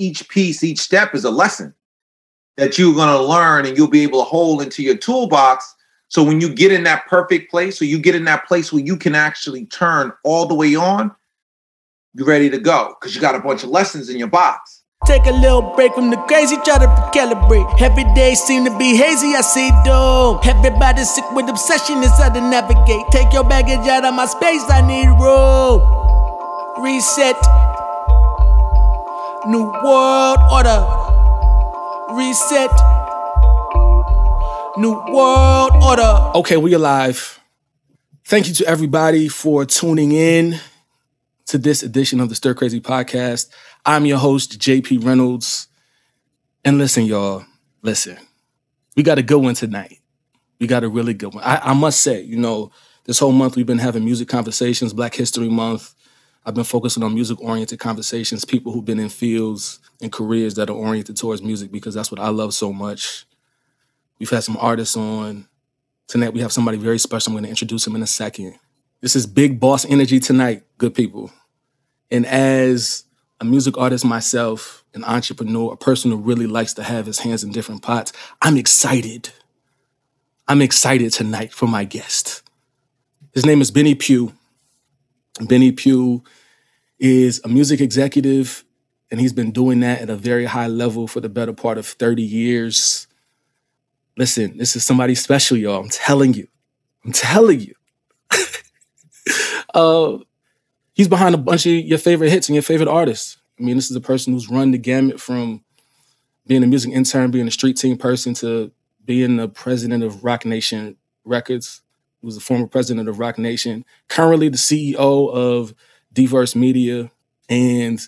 [0.00, 1.74] each piece, each step is a lesson
[2.56, 5.76] that you're going to learn and you'll be able to hold into your toolbox.
[6.08, 8.82] So when you get in that perfect place, or you get in that place where
[8.82, 11.14] you can actually turn all the way on,
[12.14, 14.82] you're ready to go because you got a bunch of lessons in your box.
[15.06, 17.80] Take a little break from the crazy, try to recalibrate.
[17.80, 20.40] Every day seem to be hazy, I see doom.
[20.44, 23.06] Everybody sick with obsession, it's hard to navigate.
[23.12, 25.80] Take your baggage out of my space, I need room.
[26.84, 27.69] Reset.
[29.46, 30.86] New world order.
[32.10, 32.70] Reset.
[34.76, 36.32] New world order.
[36.34, 37.40] Okay, we are alive.
[38.26, 40.60] Thank you to everybody for tuning in
[41.46, 43.48] to this edition of the Stir Crazy Podcast.
[43.86, 45.68] I'm your host, JP Reynolds.
[46.62, 47.42] And listen, y'all,
[47.80, 48.18] listen,
[48.94, 50.00] we got a good one tonight.
[50.58, 51.44] We got a really good one.
[51.44, 52.72] I, I must say, you know,
[53.04, 55.94] this whole month we've been having music conversations, Black History Month.
[56.44, 60.70] I've been focusing on music oriented conversations, people who've been in fields and careers that
[60.70, 63.26] are oriented towards music because that's what I love so much.
[64.18, 65.46] We've had some artists on.
[66.08, 67.30] Tonight we have somebody very special.
[67.30, 68.58] I'm going to introduce him in a second.
[69.00, 71.30] This is big boss energy tonight, good people.
[72.10, 73.04] And as
[73.40, 77.44] a music artist myself, an entrepreneur, a person who really likes to have his hands
[77.44, 79.30] in different pots, I'm excited.
[80.48, 82.42] I'm excited tonight for my guest.
[83.32, 84.32] His name is Benny Pough.
[85.46, 86.22] Benny Pough
[86.98, 88.64] is a music executive,
[89.10, 91.86] and he's been doing that at a very high level for the better part of
[91.86, 93.06] 30 years.
[94.16, 95.80] Listen, this is somebody special, y'all.
[95.80, 96.46] I'm telling you.
[97.04, 97.74] I'm telling you.
[99.74, 100.18] uh,
[100.94, 103.38] he's behind a bunch of your favorite hits and your favorite artists.
[103.58, 105.64] I mean, this is a person who's run the gamut from
[106.46, 108.72] being a music intern, being a street team person, to
[109.04, 111.82] being the president of Roc Nation Records.
[112.22, 115.74] Was the former president of Roc Nation, currently the CEO of
[116.12, 117.10] Diverse Media.
[117.48, 118.00] And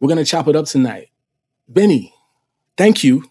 [0.00, 1.10] we're going to chop it up tonight.
[1.68, 2.12] Benny,
[2.76, 3.24] thank you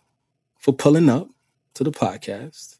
[0.57, 1.29] for pulling up
[1.73, 2.77] to the podcast.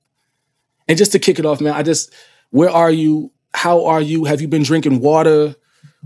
[0.88, 2.14] And just to kick it off, man, I just,
[2.52, 3.32] where are you?
[3.54, 4.26] How are you?
[4.26, 5.56] Have you been drinking water?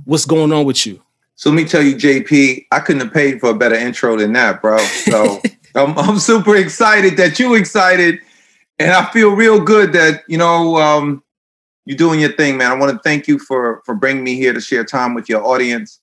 [0.04, 1.02] What's going on with you?
[1.36, 4.34] So let me tell you, JP, I couldn't have paid for a better intro than
[4.34, 4.78] that, bro.
[4.78, 5.42] So
[5.76, 8.20] I'm, I'm super excited that you excited,
[8.80, 11.24] and I feel real good that you know um,
[11.86, 12.72] you're doing your thing, man.
[12.72, 15.46] I want to thank you for for bringing me here to share time with your
[15.46, 16.02] audience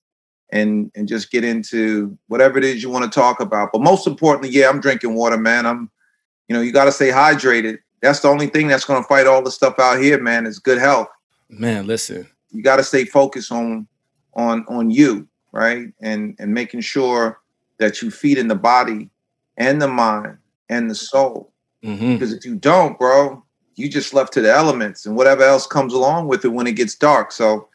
[0.51, 3.71] and and just get into whatever it is you want to talk about.
[3.73, 5.65] But most importantly, yeah, I'm drinking water, man.
[5.65, 5.89] I'm,
[6.47, 7.79] you know, you got to stay hydrated.
[8.01, 10.45] That's the only thing that's going to fight all the stuff out here, man.
[10.45, 11.07] Is good health.
[11.49, 13.87] Man, listen, you got to stay focused on
[14.35, 15.87] on on you, right?
[16.01, 17.39] And and making sure
[17.79, 19.09] that you feed in the body
[19.57, 20.37] and the mind
[20.69, 21.51] and the soul.
[21.83, 22.13] Mm-hmm.
[22.13, 23.43] Because if you don't, bro,
[23.75, 26.75] you just left to the elements and whatever else comes along with it when it
[26.75, 27.31] gets dark.
[27.31, 27.67] So,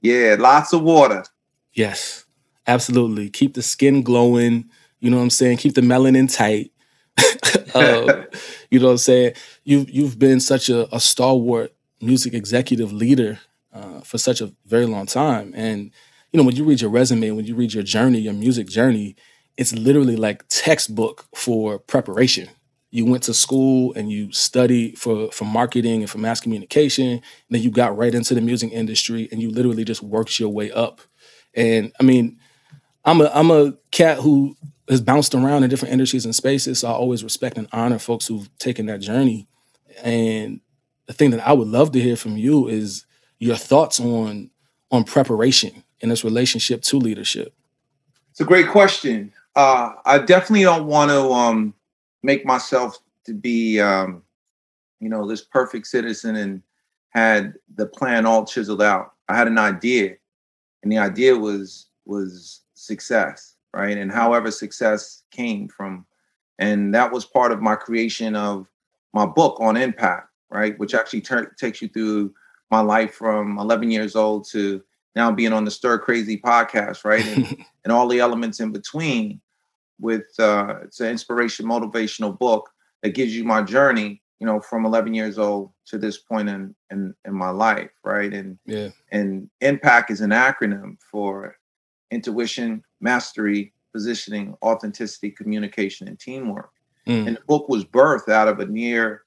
[0.00, 1.24] yeah, lots of water.
[1.72, 2.24] Yes,
[2.66, 3.30] absolutely.
[3.30, 4.68] Keep the skin glowing.
[5.00, 5.58] You know what I'm saying?
[5.58, 6.72] Keep the melanin tight.
[7.74, 8.24] uh,
[8.70, 9.34] you know what I'm saying?
[9.64, 13.38] You've you've been such a, a stalwart music executive leader
[13.72, 15.90] uh, for such a very long time, and
[16.32, 19.16] you know when you read your resume, when you read your journey, your music journey,
[19.56, 22.48] it's literally like textbook for preparation.
[22.96, 27.22] You went to school and you studied for for marketing and for mass communication, and
[27.50, 30.72] then you got right into the music industry, and you literally just worked your way
[30.72, 31.02] up.
[31.52, 32.38] And I mean,
[33.04, 34.56] I'm a I'm a cat who
[34.88, 36.78] has bounced around in different industries and spaces.
[36.78, 39.46] So I always respect and honor folks who've taken that journey.
[40.02, 40.60] And
[41.06, 43.04] the thing that I would love to hear from you is
[43.38, 44.50] your thoughts on
[44.90, 47.52] on preparation in this relationship to leadership.
[48.30, 49.32] It's a great question.
[49.54, 51.74] Uh, I definitely don't want to um,
[52.26, 54.22] make myself to be, um,
[55.00, 56.62] you know, this perfect citizen and
[57.10, 59.12] had the plan all chiseled out.
[59.28, 60.16] I had an idea,
[60.82, 63.96] and the idea was was success, right?
[63.96, 66.04] And however success came from,
[66.58, 68.66] and that was part of my creation of
[69.14, 70.78] my book on impact, right?
[70.78, 72.34] Which actually ter- takes you through
[72.70, 74.82] my life from 11 years old to
[75.14, 77.24] now being on the Stir Crazy podcast, right?
[77.24, 79.40] And, and all the elements in between.
[80.00, 82.70] With uh, it's an inspiration, motivational book
[83.02, 86.74] that gives you my journey, you know, from 11 years old to this point in
[86.90, 88.32] in, in my life, right?
[88.32, 88.90] And Yeah.
[89.10, 91.56] and impact is an acronym for
[92.10, 96.70] intuition, mastery, positioning, authenticity, communication, and teamwork.
[97.06, 97.26] Mm.
[97.28, 99.22] And the book was birthed out of a near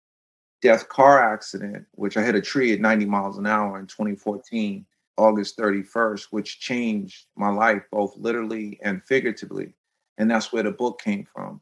[0.62, 4.86] death car accident, which I hit a tree at 90 miles an hour in 2014,
[5.18, 9.74] August 31st, which changed my life both literally and figuratively.
[10.20, 11.62] And that's where the book came from.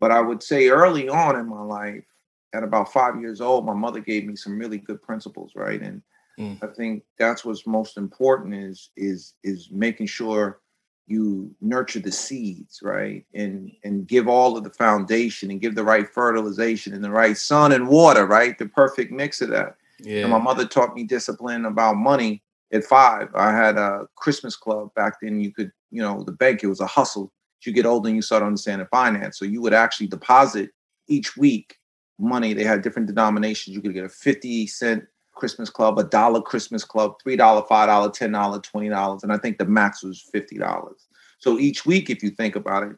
[0.00, 2.04] But I would say early on in my life,
[2.52, 5.80] at about five years old, my mother gave me some really good principles, right?
[5.80, 6.02] And
[6.38, 6.62] Mm.
[6.62, 10.60] I think that's what's most important is is is making sure
[11.06, 13.24] you nurture the seeds, right?
[13.34, 17.36] And and give all of the foundation and give the right fertilization and the right
[17.36, 18.56] sun and water, right?
[18.58, 19.76] The perfect mix of that.
[20.00, 20.22] Yeah.
[20.22, 23.28] And my mother taught me discipline about money at five.
[23.34, 25.40] I had a Christmas club back then.
[25.40, 27.30] You could, you know, the bank, it was a hustle.
[27.66, 29.38] You get older and you start understanding finance.
[29.38, 30.70] So you would actually deposit
[31.08, 31.76] each week
[32.18, 32.54] money.
[32.54, 33.74] They had different denominations.
[33.74, 35.04] You could get a 50 cent
[35.34, 39.22] Christmas club, a dollar Christmas club, $3, $5, $10, $20.
[39.22, 40.92] And I think the max was $50.
[41.38, 42.96] So each week, if you think about it,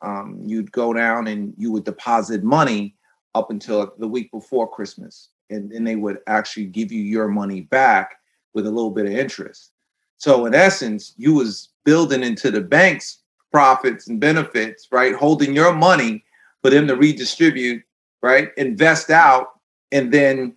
[0.00, 2.96] um, you'd go down and you would deposit money
[3.34, 5.28] up until the week before Christmas.
[5.50, 8.16] And then they would actually give you your money back
[8.54, 9.72] with a little bit of interest.
[10.16, 13.21] So in essence, you was building into the bank's
[13.52, 15.14] profits and benefits, right?
[15.14, 16.24] Holding your money
[16.62, 17.82] for them to redistribute,
[18.22, 18.50] right?
[18.56, 19.60] Invest out,
[19.92, 20.54] and then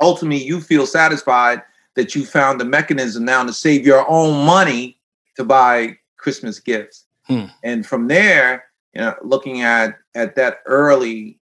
[0.00, 1.62] ultimately you feel satisfied
[1.94, 4.98] that you found the mechanism now to save your own money
[5.36, 7.06] to buy Christmas gifts.
[7.24, 7.46] Hmm.
[7.62, 8.64] And from there,
[8.94, 11.38] you know, looking at at that early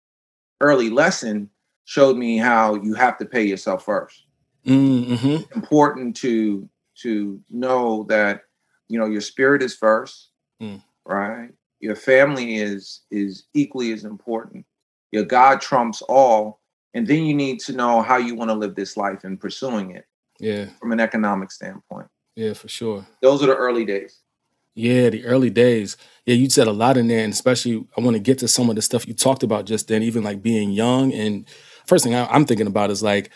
[0.61, 1.49] early lesson
[1.85, 4.25] showed me how you have to pay yourself first.
[4.65, 5.51] Mm-hmm.
[5.57, 6.67] Important to
[7.01, 8.43] to know that
[8.87, 10.28] you know your spirit is first,
[10.59, 10.77] Hmm.
[11.05, 11.49] right?
[11.79, 14.65] Your family is is equally as important.
[15.11, 16.59] Your God trumps all,
[16.93, 19.91] and then you need to know how you want to live this life and pursuing
[19.91, 20.05] it
[20.39, 20.65] Yeah.
[20.79, 22.07] from an economic standpoint.
[22.35, 23.07] Yeah, for sure.
[23.21, 24.19] Those are the early days.
[24.75, 25.97] Yeah, the early days.
[26.25, 28.69] Yeah, you said a lot in there, and especially I want to get to some
[28.69, 31.11] of the stuff you talked about just then, even like being young.
[31.13, 31.45] And
[31.87, 33.29] first thing I'm thinking about is like,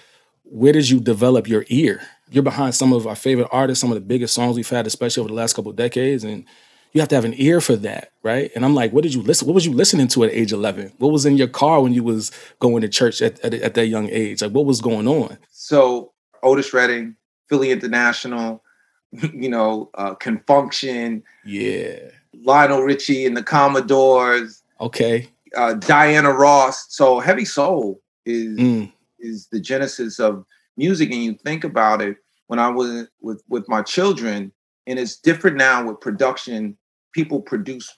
[0.43, 2.01] where did you develop your ear?
[2.29, 5.21] You're behind some of our favorite artists, some of the biggest songs we've had, especially
[5.21, 6.45] over the last couple of decades, and
[6.93, 8.51] you have to have an ear for that, right?
[8.55, 9.47] And I'm like, what did you listen?
[9.47, 10.93] What was you listening to at age 11?
[10.99, 13.87] What was in your car when you was going to church at, at, at that
[13.87, 14.41] young age?
[14.41, 15.37] Like, what was going on?
[15.51, 16.13] So
[16.43, 17.15] Otis Redding,
[17.49, 18.63] Philly International,
[19.33, 21.97] you know, uh, Con Funk Shun, Yeah.
[22.43, 25.29] Lionel Richie and the Commodores, Okay.
[25.55, 26.85] uh, Diana Ross.
[26.89, 28.91] So heavy soul is Mm.
[29.19, 30.45] is the genesis of
[30.77, 32.17] music, and you think about it.
[32.47, 34.51] When I was with with my children,
[34.87, 36.77] and it's different now with production.
[37.13, 37.98] People produce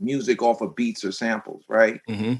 [0.00, 2.00] music off of beats or samples, right?
[2.08, 2.34] hmm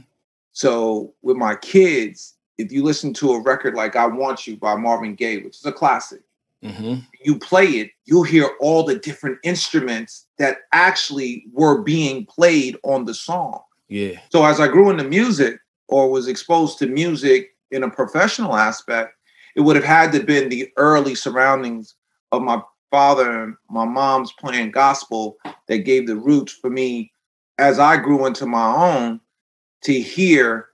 [0.52, 4.76] So with my kids, if you listen to a record like "I Want You" by
[4.76, 6.20] Marvin Gaye, which is a classic,
[6.62, 12.76] hmm you play it, you'll hear all the different instruments that actually were being played
[12.84, 13.60] on the song.
[13.88, 14.20] Yeah.
[14.30, 15.58] So as I grew into music
[15.88, 19.14] or was exposed to music in a professional aspect,
[19.56, 21.94] it would have had to been the early surroundings
[22.32, 22.60] of my
[22.94, 25.36] father and my mom's playing gospel
[25.66, 27.10] that gave the roots for me
[27.58, 29.20] as I grew into my own
[29.82, 30.68] to hear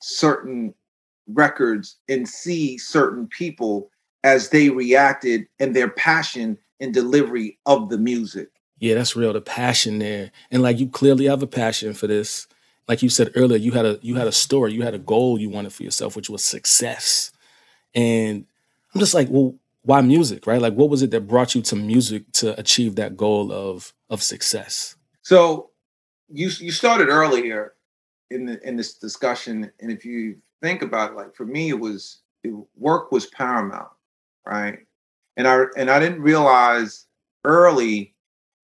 [0.00, 0.74] certain
[1.28, 3.88] records and see certain people
[4.24, 8.48] as they reacted and their passion and delivery of the music.
[8.80, 9.32] Yeah, that's real.
[9.32, 12.48] The passion there, and like you clearly have a passion for this.
[12.88, 15.40] Like you said earlier, you had a you had a story, you had a goal
[15.40, 17.30] you wanted for yourself, which was success.
[17.94, 18.44] And
[18.92, 19.54] I'm just like, well,
[19.84, 20.60] why music, right?
[20.60, 24.22] Like, what was it that brought you to music to achieve that goal of of
[24.22, 24.96] success?
[25.22, 25.70] So
[26.28, 27.74] you you started earlier
[28.30, 31.78] in the in this discussion, and if you think about it, like for me, it
[31.78, 33.90] was it, work was paramount,
[34.46, 34.78] right?
[35.36, 37.06] And I and I didn't realize
[37.44, 38.14] early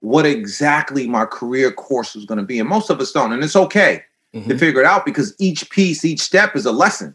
[0.01, 3.45] what exactly my career course was going to be, and most of us don't, and
[3.45, 4.03] it's okay
[4.33, 4.59] to Mhm.
[4.59, 7.15] figure it out because each piece, each step is a lesson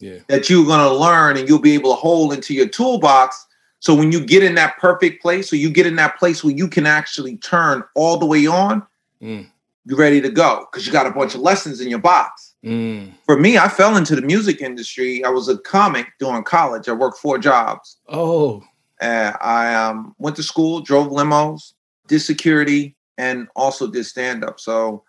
[0.00, 3.46] Yeah, that you're going to learn and you'll be able to hold into your toolbox.
[3.78, 6.54] So when you get in that perfect place, or you get in that place where
[6.54, 8.82] you can actually turn all the way on,
[9.22, 9.46] Mm.
[9.84, 12.54] you're ready to go because you got a bunch of lessons in your box.
[12.64, 13.12] Mm.
[13.26, 15.22] For me, I fell into the music industry.
[15.24, 16.88] I was a comic during college.
[16.88, 17.98] I worked four jobs.
[18.08, 18.62] Oh,
[19.00, 21.72] Uh, I um, went to school, drove limos,
[22.06, 24.60] did security, and also did stand up.
[24.60, 25.04] So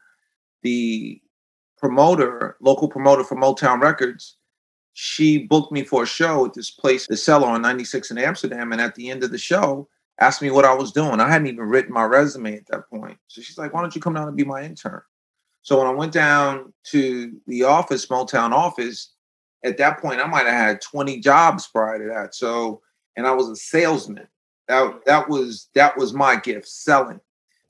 [0.61, 1.21] the
[1.77, 4.37] promoter, local promoter for Motown Records,
[4.93, 8.71] she booked me for a show at this place, the Cellar on 96 in Amsterdam.
[8.71, 9.87] And at the end of the show,
[10.19, 11.19] asked me what I was doing.
[11.19, 13.17] I hadn't even written my resume at that point.
[13.27, 15.01] So she's like, why don't you come down and be my intern?
[15.63, 19.13] So when I went down to the office, Motown office,
[19.63, 22.33] at that point, I might have had 20 jobs prior to that.
[22.33, 22.81] So,
[23.15, 24.27] and I was a salesman.
[24.67, 27.19] That, that was that was my gift, selling.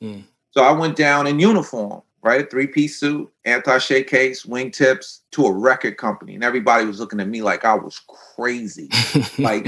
[0.02, 0.24] Mm.
[0.52, 2.50] So I went down in uniform, right?
[2.50, 6.36] Three-piece suit, anti-shake case, wingtips to a record company.
[6.36, 8.02] And everybody was looking at me like I was
[8.36, 8.90] crazy.
[9.40, 9.68] like,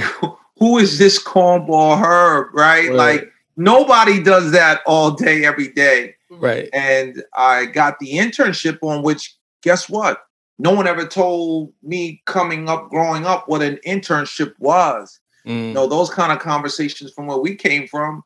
[0.59, 2.89] who is this cornball Herb, right?
[2.89, 2.95] Right.
[2.95, 6.69] Like nobody does that all day, every day right.
[6.73, 10.23] and I got the internship on which guess what?
[10.59, 15.19] No one ever told me coming up, growing up, what an internship was.
[15.47, 15.69] Mm.
[15.69, 18.23] You know, those kind of conversations from where we came from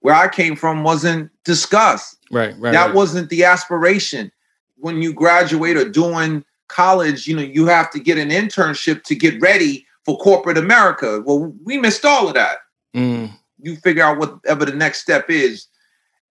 [0.00, 2.15] where I came from wasn't discussed.
[2.30, 2.72] Right, right.
[2.72, 2.94] that right.
[2.94, 4.32] wasn't the aspiration.
[4.78, 9.14] When you graduate or doing college, you know, you have to get an internship to
[9.14, 11.22] get ready for corporate America.
[11.24, 12.58] Well, we missed all of that.
[12.94, 13.30] Mm,
[13.60, 15.66] You figure out whatever the next step is.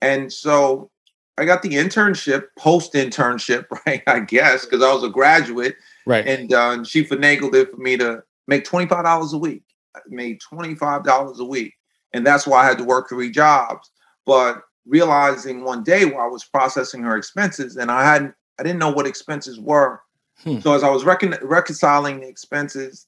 [0.01, 0.91] And so
[1.37, 4.03] I got the internship, post internship, right?
[4.07, 5.75] I guess, because I was a graduate
[6.05, 6.25] right.
[6.27, 9.63] and uh, she finagled it for me to make $25 a week.
[9.95, 11.73] I made $25 a week.
[12.13, 13.89] And that's why I had to work three jobs.
[14.25, 18.79] But realizing one day while I was processing her expenses, and I hadn't, I didn't
[18.79, 20.01] know what expenses were.
[20.43, 20.59] Hmm.
[20.59, 23.07] So as I was recon- reconciling the expenses,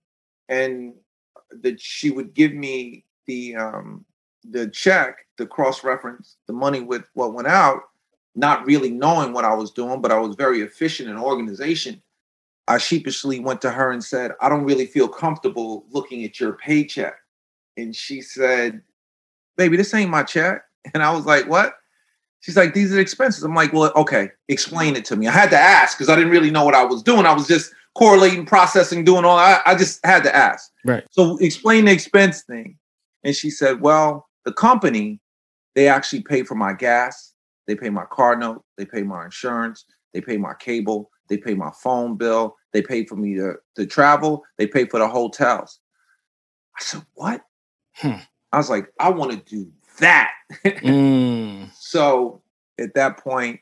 [0.50, 0.93] and
[1.62, 4.05] that she would give me the um,
[4.50, 7.81] the check, the cross reference, the money with what went out,
[8.36, 12.01] not really knowing what I was doing, but I was very efficient in organization.
[12.67, 16.53] I sheepishly went to her and said, I don't really feel comfortable looking at your
[16.53, 17.15] paycheck.
[17.77, 18.81] And she said,
[19.55, 20.63] Baby, this ain't my check.
[20.94, 21.74] And I was like, What?
[22.41, 23.44] She's like, These are expenses.
[23.44, 25.27] I'm like, Well, okay, explain it to me.
[25.27, 27.25] I had to ask because I didn't really know what I was doing.
[27.25, 30.72] I was just correlating, processing, doing all I, I just had to ask.
[30.86, 31.03] Right.
[31.12, 32.77] So explain the expense thing.
[33.24, 35.20] And she said, Well, the company,
[35.75, 37.34] they actually pay for my gas,
[37.65, 41.53] they pay my car note, they pay my insurance, they pay my cable, they pay
[41.53, 45.79] my phone bill, they pay for me to, to travel, they pay for the hotels.
[46.79, 47.41] I said, What?
[47.96, 48.22] Hmm.
[48.51, 50.32] I was like, I want to do that.
[50.66, 52.42] Mm, So
[52.80, 53.60] at that point,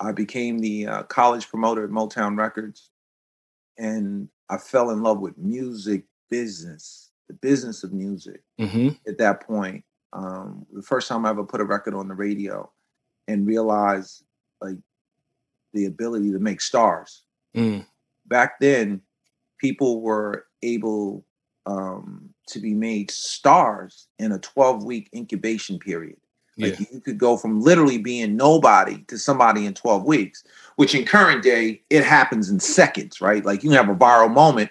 [0.00, 2.90] I became the uh, college promoter at Motown Records,
[3.78, 8.42] and I fell in love with music business, the business of music.
[8.58, 12.14] hmm At that point, um, the first time I ever put a record on the
[12.14, 12.70] radio,
[13.26, 14.24] and realized
[14.60, 14.76] like
[15.74, 17.22] the ability to make stars.
[17.56, 17.86] Mm,
[18.26, 19.00] Back then,
[19.58, 21.24] people were able
[21.66, 26.16] um, to be made stars in a 12 week incubation period.
[26.56, 26.68] yeah.
[26.68, 30.44] Like you could go from literally being nobody to somebody in 12 weeks,
[30.76, 33.44] which in current day, it happens in seconds, right?
[33.44, 34.70] Like you have a viral moment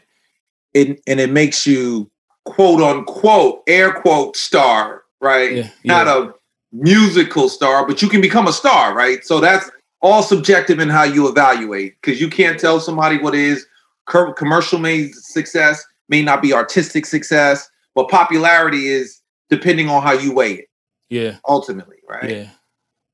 [0.75, 2.09] and, and it makes you
[2.45, 5.53] quote unquote, air quote star, right?
[5.53, 6.29] Yeah, Not yeah.
[6.29, 6.33] a
[6.71, 9.23] musical star, but you can become a star, right?
[9.25, 9.69] So that's
[10.01, 13.65] all subjective in how you evaluate because you can't tell somebody what is
[14.05, 20.33] commercial made success may not be artistic success, but popularity is depending on how you
[20.33, 20.69] weigh it
[21.09, 21.37] Yeah.
[21.47, 22.29] ultimately, right?
[22.29, 22.49] Yeah.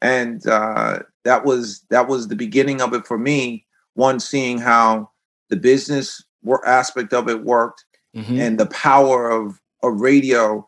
[0.01, 3.65] And uh, that was that was the beginning of it for me.
[3.93, 5.09] One, seeing how
[5.50, 10.67] the business wor- aspect of it worked, hmm and the power of of radio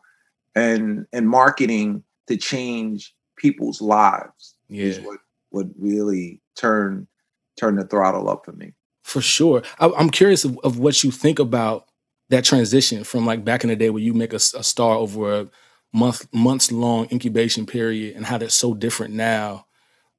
[0.54, 5.04] and and marketing to change people's lives is Yeah.
[5.04, 5.18] what
[5.50, 7.06] what really turn
[7.58, 8.72] turn the throttle up for me.
[9.04, 9.62] For sure.
[9.78, 11.86] I, I'm curious of, of what you think about
[12.28, 15.50] that transition from like back in the day where you make a star over a
[15.92, 19.66] month months long incubation period and how that's so different now.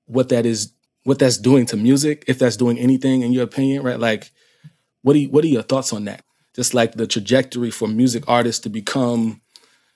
[0.06, 0.72] What that is,
[1.04, 4.00] what that's doing to music, if that's doing anything in your opinion, right?
[4.00, 4.32] Like,
[5.02, 6.24] what do you, what are your thoughts on that?
[6.56, 9.42] Just like the trajectory for music artists to become,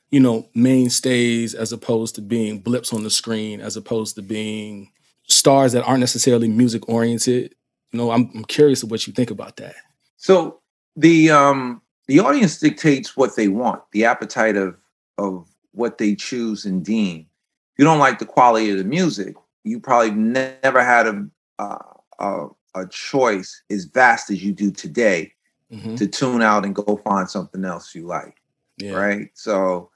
[0.10, 4.92] you know, mainstays as opposed to being blips on the screen, as opposed to being
[5.28, 7.56] stars that aren't necessarily music oriented.
[7.92, 9.76] You know, I'm, I'm curious of what you think about that.
[10.18, 10.60] So
[10.96, 11.81] the um
[12.12, 14.76] the audience dictates what they want, the appetite of
[15.18, 17.20] of what they choose and deem.
[17.22, 21.26] If you don't like the quality of the music, you probably ne- never had a,
[21.58, 21.78] uh,
[22.20, 25.34] a a choice as vast as you do today
[25.72, 25.96] Mhm.
[25.98, 28.36] to tune out and go find something else you like,
[28.78, 28.94] Yeah.
[28.94, 29.30] right?
[29.34, 29.90] So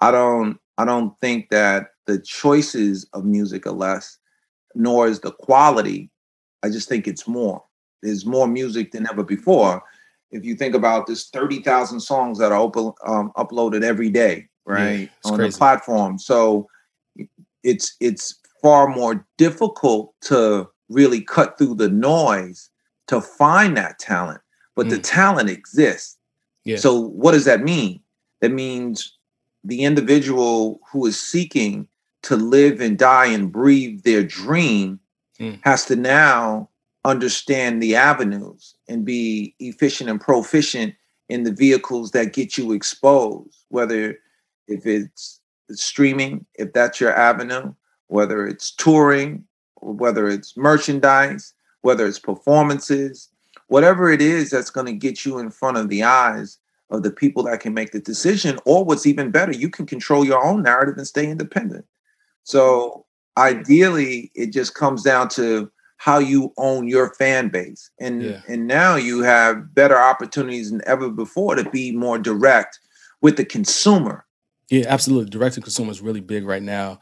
[0.00, 4.16] I don't I don't think that the choices of music are less,
[4.74, 6.10] nor is the quality.
[6.62, 7.62] I just think it's more.
[8.02, 9.82] There's more music than ever before.
[10.30, 14.48] If you think about this, thirty thousand songs that are open, um, uploaded every day,
[14.66, 15.50] right, it's on crazy.
[15.52, 16.18] the platform.
[16.18, 16.68] So
[17.62, 22.70] it's it's far more difficult to really cut through the noise
[23.06, 24.40] to find that talent,
[24.74, 25.02] but the Mm.
[25.04, 26.16] talent exists.
[26.64, 26.76] Yeah.
[26.76, 28.00] So what does that mean?
[28.40, 29.16] That means
[29.64, 31.88] the individual who is seeking
[32.22, 35.00] to live and die and breathe their dream
[35.38, 35.58] Mm.
[35.62, 36.68] has to now
[37.08, 40.94] understand the avenues and be efficient and proficient
[41.28, 44.18] in the vehicles that get you exposed, whether
[44.66, 47.72] if it's streaming, if that's your avenue,
[48.08, 49.44] whether it's touring,
[49.80, 53.28] whether it's merchandise, whether it's performances,
[53.68, 56.58] whatever it is that's going to get you in front of the eyes
[56.90, 60.24] of the people that can make the decision, or what's even better, you can control
[60.24, 61.84] your own narrative and stay independent.
[62.44, 63.04] So
[63.36, 67.90] ideally, it just comes down to how you own your fan base.
[68.00, 68.40] And Yeah.
[68.48, 72.78] and now you have better opportunities than ever before to be more direct
[73.20, 74.24] with the consumer
[74.70, 75.30] Yeah, absolutely.
[75.30, 77.00] Direct to consumer is really big right now.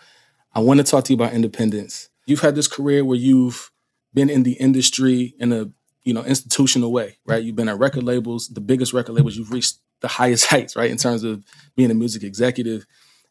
[0.54, 2.08] I want to talk to you about independence.
[2.26, 3.70] You've had this career where you've
[4.14, 5.68] been in the industry in a
[6.04, 7.42] you know institutional way, right?
[7.42, 9.36] You've been at record labels, the biggest record labels.
[9.36, 11.44] You've reached the highest heights, right, in terms of
[11.76, 12.86] being a music executive,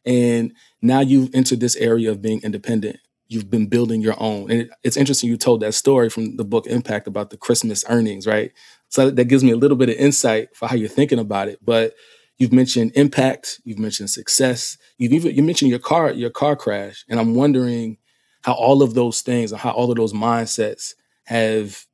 [0.05, 2.97] and now you've entered this area of being independent.
[3.27, 6.45] You've been building your own, and it, it's interesting you told that story from the
[6.45, 8.51] book Impact about the Christmas earnings, right?
[8.89, 11.59] So that gives me a little bit of insight for how you're thinking about it,
[11.63, 11.95] but
[12.37, 13.61] You've mentioned impact.
[13.63, 14.77] You've mentioned success.
[14.97, 17.97] You've even you mentioned your car your car crash, and I'm wondering
[18.41, 20.93] how all of those things and how all of those mindsets
[21.25, 21.85] have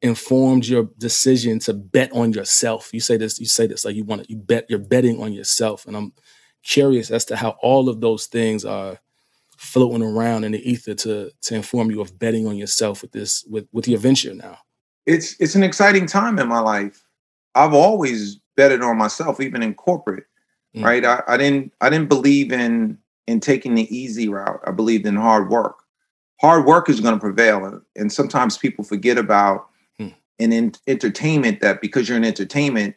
[0.00, 2.90] informed your decision to bet on yourself.
[2.94, 3.38] You say this.
[3.38, 4.30] You say this like you want to.
[4.30, 4.66] You bet.
[4.70, 6.14] You're betting on yourself, and I'm
[6.62, 8.98] curious as to how all of those things are
[9.60, 13.44] floating around in the ether to to inform you of betting on yourself with this
[13.44, 14.56] with with your venture now.
[15.04, 17.04] It's it's an exciting time in my life.
[17.54, 20.24] I've always betted on myself, even in corporate.
[20.74, 20.84] Mm.
[20.84, 21.04] Right.
[21.04, 24.60] I, I didn't I didn't believe in in taking the easy route.
[24.66, 25.76] I believed in hard work.
[26.40, 27.82] Hard work is going to prevail.
[27.96, 29.68] And sometimes people forget about
[30.00, 30.14] mm.
[30.38, 32.96] in, in entertainment that because you're in entertainment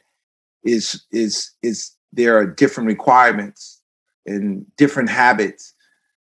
[0.64, 3.82] is is is there are different requirements
[4.26, 5.74] and different habits.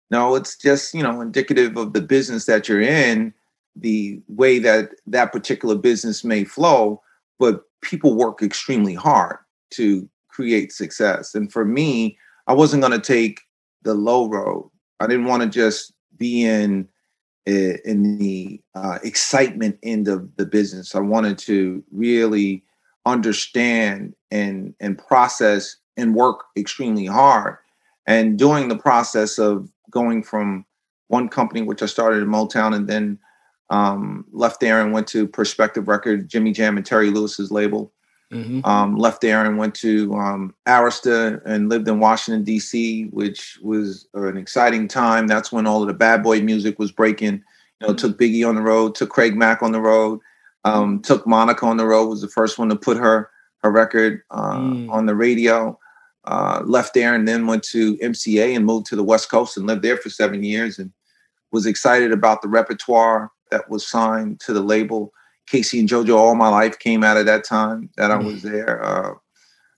[0.09, 3.33] No, it's just, you know, indicative of the business that you're in,
[3.75, 7.01] the way that that particular business may flow,
[7.39, 9.37] but people work extremely hard
[9.71, 11.35] to create success.
[11.35, 13.41] And for me, I wasn't going to take
[13.83, 14.69] the low road.
[14.99, 16.87] I didn't want to just be in
[17.45, 20.95] in the uh, excitement end of the business.
[20.95, 22.63] I wanted to really
[23.05, 27.57] understand and and process and work extremely hard.
[28.05, 30.65] And during the process of going from
[31.07, 33.19] one company, which I started in Motown, and then
[33.69, 37.91] um, left there and went to Perspective Record, Jimmy Jam and Terry Lewis's label.
[38.31, 38.65] Mm-hmm.
[38.65, 44.05] Um, left there and went to um, Arista and lived in Washington D.C., which was
[44.15, 45.27] an exciting time.
[45.27, 47.41] That's when all of the bad boy music was breaking.
[47.79, 50.19] You know, took Biggie on the road, took Craig Mack on the road,
[50.65, 52.07] um, took Monica on the road.
[52.07, 53.29] Was the first one to put her
[53.63, 54.89] her record uh, mm.
[54.91, 55.79] on the radio.
[56.27, 59.65] Uh, left there and then went to MCA and moved to the West Coast and
[59.65, 60.91] lived there for seven years and
[61.53, 65.13] was excited about the repertoire that was signed to the label.
[65.49, 68.83] K-Ci and JoJo All My Life came out at that time that I was there.
[68.83, 69.13] Uh,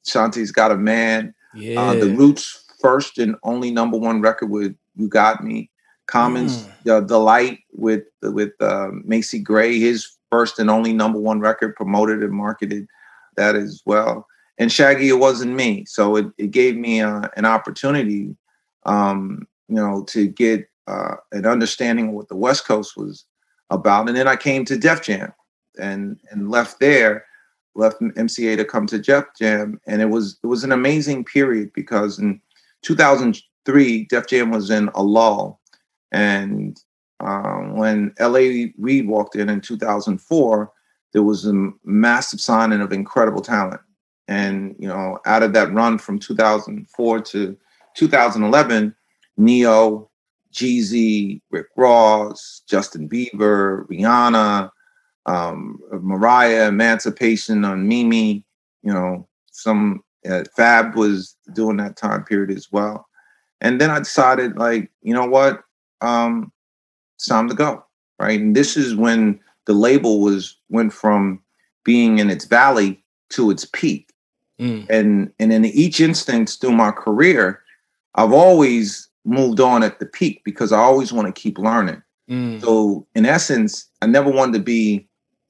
[0.08, 1.36] Chanté's Got a Man.
[1.54, 1.80] Yeah.
[1.80, 5.70] Uh, the Roots first and only number one record with You Got Me.
[6.08, 6.92] Common's mm.
[6.92, 11.76] uh, The Light with with uh, Macy Gray, his first and only number one record,
[11.76, 12.88] promoted and marketed
[13.36, 14.26] that as well.
[14.60, 18.36] And Shaggy, it wasn't me, so it, it gave me uh, an opportunity,
[18.86, 23.24] um, you know, to get uh, an understanding of what the West Coast was
[23.70, 24.10] about.
[24.10, 25.32] And then I came to Def Jam
[25.80, 27.26] and and left there,
[27.74, 31.72] left MCA to come to Def Jam, and it was it was an amazing period
[31.74, 32.42] because in
[32.82, 35.62] 2003 Def Jam was in a lull,
[36.12, 36.78] and
[37.22, 38.74] um, when L.A.
[38.78, 40.72] Reid walked in in 2004,
[41.14, 43.82] there was a massive signing of incredible talent,
[44.30, 47.58] and you know out of that run from 2004 to
[47.96, 48.96] 2011,
[49.38, 50.10] Ne-Yo,
[50.54, 54.70] Jeezy, Rick Ross, Justin Bieber, Rihanna,
[55.26, 58.46] um, Mariah, Emancipation on Mimi,
[58.84, 63.08] you know, some uh, Fab was doing that time period as well.
[63.62, 65.64] And then I decided, like, you know what?
[66.02, 66.52] Um,
[67.16, 67.84] it's time to go.
[68.20, 68.40] Right.
[68.40, 71.42] And this is when the label was went from
[71.84, 74.09] being in its valley to its peak.
[74.60, 74.90] Mm.
[74.90, 77.62] And and in each instance through my career,
[78.16, 82.02] I've always moved on at the peak because I always want to keep learning.
[82.30, 82.62] Mm.
[82.62, 85.08] So in essence, I never wanted to be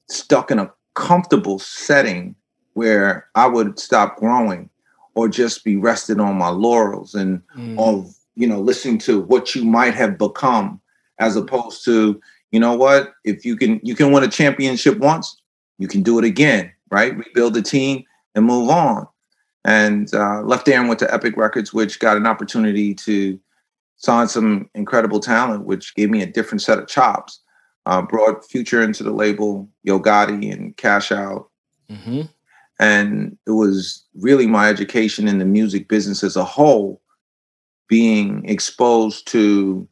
[0.08, 2.34] stuck in a comfortable setting
[2.74, 4.70] where I would stop growing
[5.14, 7.78] or just be rested on my laurels and mm.
[7.78, 10.80] of you know listening to what you might have become
[11.18, 12.20] as opposed to
[12.52, 15.36] you know what if you can you can win a championship once
[15.78, 19.06] you can do it again right rebuild the team and move on
[19.64, 23.38] and uh, left there and went to epic records which got an opportunity to
[23.96, 27.40] sign some incredible talent which gave me a different set of chops
[27.86, 31.50] uh, brought Future into the label, Yo Gotti and Cash Out.
[31.90, 32.22] Mm-hmm.
[32.78, 37.02] And it was really my education in the music business as a whole,
[37.88, 39.88] being exposed to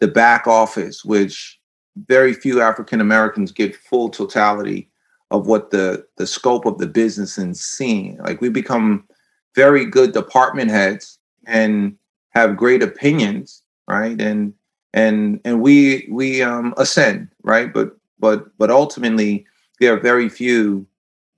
[0.00, 1.58] the back office, which
[2.06, 4.89] very few African Americans get full totality
[5.30, 8.18] of what the the scope of the business and seeing.
[8.18, 9.04] Like we become
[9.54, 11.96] very good department heads and
[12.30, 14.20] have great opinions, right?
[14.20, 14.54] And
[14.92, 17.72] and and we we um, ascend, right?
[17.72, 19.46] But but but ultimately,
[19.78, 20.86] there are very few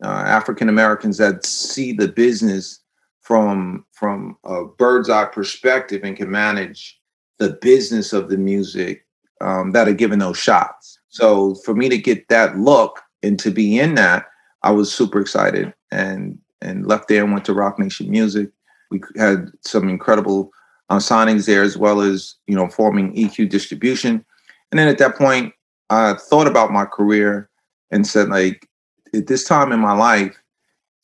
[0.03, 2.81] uh, African Americans that see the business
[3.21, 6.99] from from a bird's eye perspective and can manage
[7.39, 9.05] the business of the music
[9.41, 10.99] um, that are given those shots.
[11.09, 14.27] So for me to get that look and to be in that,
[14.63, 18.49] I was super excited and and left there and went to Roc Nation Music.
[18.91, 20.53] We had some incredible
[20.91, 24.25] uh, signings there, as well as you know forming EQ Distribution.
[24.71, 25.53] And then at that point,
[25.91, 27.51] I thought about my career
[27.91, 28.69] and said, like,
[29.15, 30.35] at this time in my life,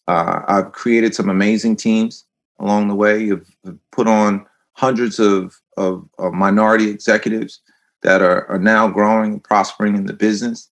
[0.07, 2.25] uh, I've created some amazing teams
[2.59, 3.29] along the way.
[3.29, 3.47] Have,
[3.93, 7.61] put on hundreds of, of, of minority executives
[8.03, 10.71] that are, are now growing and prospering in the business.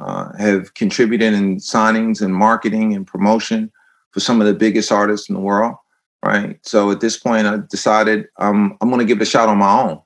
[0.00, 3.70] Uh, have contributed in signings and marketing and promotion
[4.12, 5.74] for some of the biggest artists in the world.
[6.24, 6.58] Right.
[6.62, 9.58] So at this point, I decided um, I'm going to give it a shot on
[9.58, 10.00] my own.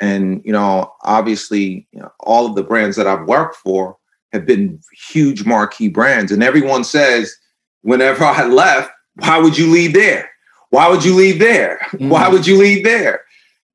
[0.00, 3.96] And you know, obviously, you know, all of the brands that I've worked for
[4.32, 4.80] have been
[5.10, 7.34] huge marquee brands, and everyone says,
[7.82, 10.30] whenever I left, why would you leave there?
[10.70, 11.78] Why would you leave there?
[11.92, 12.08] Mm-hmm.
[12.10, 13.22] Why would you leave there?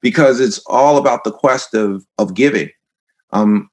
[0.01, 2.69] Because it's all about the quest of of giving.
[3.31, 3.69] Um,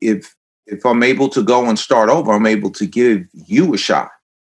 [0.00, 0.34] if
[0.68, 4.10] if I'm able to go and start over, I'm able to give you a shot,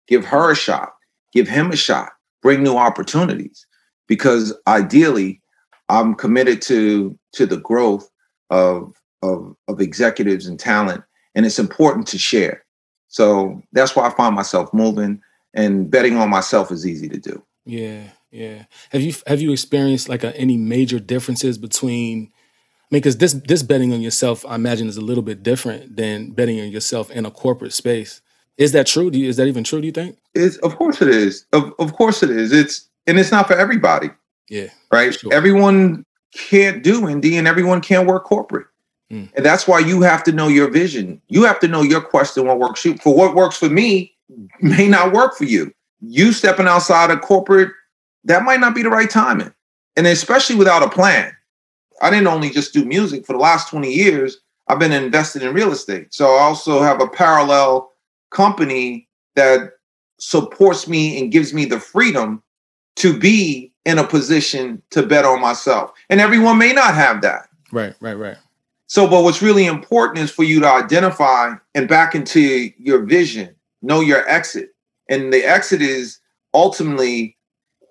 [0.07, 0.95] give her a shot,
[1.33, 3.67] give him a shot, bring new opportunities.
[4.07, 5.41] Because ideally,
[5.89, 8.09] I'm committed to to the growth
[8.51, 11.03] of of of executives and talent,
[11.35, 12.65] and it's important to share.
[13.09, 15.21] So that's why I find myself moving,
[15.55, 17.43] and betting on myself is easy to do.
[17.65, 18.65] Yeah, yeah.
[18.91, 22.31] Have you have you experienced like a, any major differences between?
[22.85, 25.97] I mean, because this this betting on yourself, I imagine, is a little bit different
[25.97, 28.21] than betting on yourself in a corporate space.
[28.57, 29.11] Is that true?
[29.13, 29.81] You, is that even true?
[29.81, 30.19] Do you think?
[30.35, 31.47] It's of course it is.
[31.53, 32.53] Of of course it is.
[32.53, 34.11] It's and it's not for everybody.
[34.49, 34.69] Yeah.
[34.93, 35.15] Right.
[35.15, 35.33] Sure.
[35.33, 38.67] Everyone can't do indie, and everyone can't work corporate.
[39.13, 39.31] Mm.
[39.35, 41.21] And that's why you have to know your vision.
[41.29, 42.97] You have to know your question, what works you.
[42.99, 44.15] For what works for me
[44.61, 45.73] may not work for you
[46.09, 47.73] you stepping outside of corporate,
[48.25, 49.53] that might not be the right timing.
[49.97, 51.34] And especially without a plan.
[52.05, 54.37] I didn't only just do music for the last 20 years,
[54.69, 56.13] I've been invested in real estate.
[56.13, 57.91] So I also have a parallel
[58.31, 59.73] company that
[60.19, 62.43] supports me and gives me the freedom
[62.97, 65.93] to be in a position to bet on myself.
[66.11, 67.49] And everyone may not have that.
[67.73, 68.37] Right, right, right.
[68.87, 73.55] So, but what's really important is for you to identify and back into your vision,
[73.81, 74.75] know your exit.
[75.09, 76.21] And the exit is
[76.53, 77.37] ultimately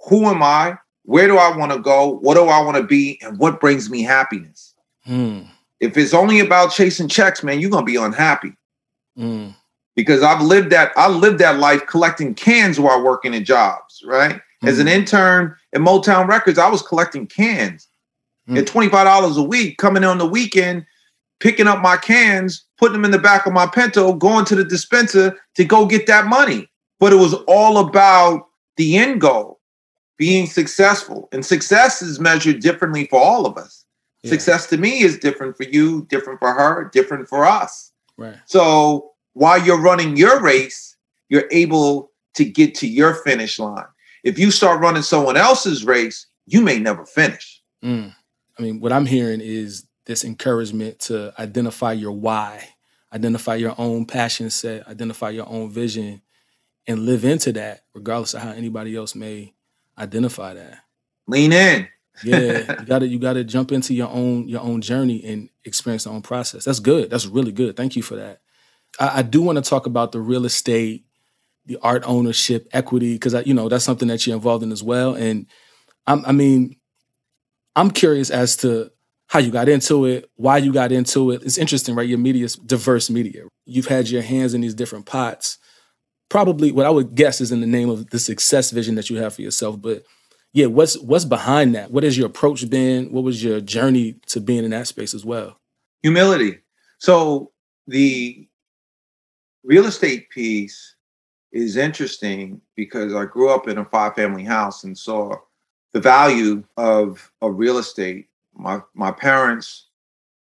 [0.08, 0.78] who am I?
[1.04, 2.08] Where do I want to go?
[2.08, 3.20] What do I want to be?
[3.22, 4.74] And what brings me happiness?
[5.06, 5.42] Hmm.
[5.80, 8.54] If it's only about chasing checks, man, you're gonna be unhappy.
[9.18, 9.50] Hmm.
[9.96, 14.42] Because I've lived that, I lived that life collecting cans while working in jobs, right?
[14.64, 14.94] As an hmm.
[14.94, 17.88] intern at Motown Records, I was collecting cans
[18.50, 20.86] at $25 a week, coming on the weekend,
[21.40, 24.66] picking up my cans, putting them in the back of my Pinto, going to the
[24.66, 26.70] dispenser to go get that money
[27.04, 29.53] but it was all about the end goal
[30.24, 31.28] being successful.
[31.34, 33.84] And success is measured differently for all of us.
[34.22, 34.30] Yeah.
[34.30, 37.92] success to me is different for you different for her different for us.
[38.18, 38.38] Right.
[38.46, 40.96] So while you're running your race
[41.28, 43.84] you're able to get to your finish line.
[44.24, 47.62] If you start running someone else's race you may never finish.
[47.84, 48.16] Mm.
[48.58, 52.70] i mean what i'm hearing is this encouragement to identify your why
[53.12, 56.22] identify your own passion set identify your own vision
[56.88, 59.54] and live into that, regardless of how anybody else may
[59.98, 60.80] identify that.
[61.28, 61.88] Lean in.
[62.24, 66.10] yeah, you gotta you gotta jump into your own your own journey and experience the
[66.10, 66.66] own process.
[66.66, 67.10] That's good.
[67.10, 67.76] That's really good.
[67.76, 68.42] Thank you for that.
[69.00, 71.06] I, I do want to talk about the real estate,
[71.66, 74.84] the art ownership, equity, because I, you know that's something that you're involved in as
[74.84, 75.16] well.
[75.16, 75.48] And
[76.06, 76.76] I'm, I mean,
[77.76, 78.92] I'm curious as to
[79.28, 81.42] how you got into it, why you got into it.
[81.44, 82.08] It's interesting, right?
[82.08, 83.46] Your media is diverse media.
[83.66, 85.58] You've had your hands in these different pots
[86.34, 89.18] probably what I would guess is in the name of the success vision that you
[89.18, 89.80] have for yourself.
[89.80, 90.04] But
[90.52, 91.92] yeah, what's what's behind that?
[91.92, 93.12] What has your approach been?
[93.12, 95.60] What was your journey to being in that space as well?
[96.02, 96.58] Humility.
[96.98, 97.52] So
[97.86, 98.48] the
[99.64, 100.96] real estate piece
[101.52, 105.36] is interesting because I grew up in a five family house and saw
[105.92, 108.28] the value of, of real estate.
[108.56, 109.90] My my parents,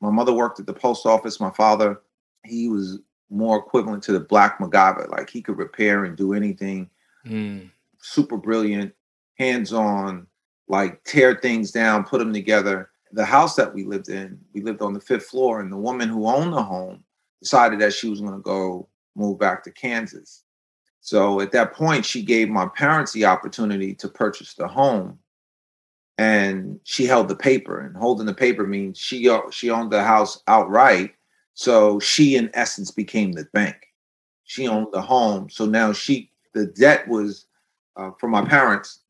[0.01, 2.01] my mother worked at the post office, my father,
[2.44, 2.99] he was
[3.30, 5.10] more equivalent to the Black MacGyver.
[5.10, 6.90] Like he could repair and do anything.
[7.26, 7.70] Mm.
[7.98, 8.94] Super brilliant,
[9.38, 10.26] hands on,
[10.68, 12.90] like tear things down, put them together.
[13.12, 16.08] The house that we lived in, we lived on the fifth floor, and the woman
[16.08, 17.04] who owned the home
[17.40, 20.42] decided that she was going to go move back to Kansas.
[21.00, 25.18] So at that point, she gave my parents the opportunity to purchase the home,
[26.18, 27.80] and she held the paper.
[27.80, 31.14] And holding the paper means she she owned the house outright,
[31.56, 33.94] so she, in essence, became the bank.
[34.44, 35.48] She owned the home.
[35.48, 37.46] So now she, the debt was
[37.96, 39.00] uh, for my parents,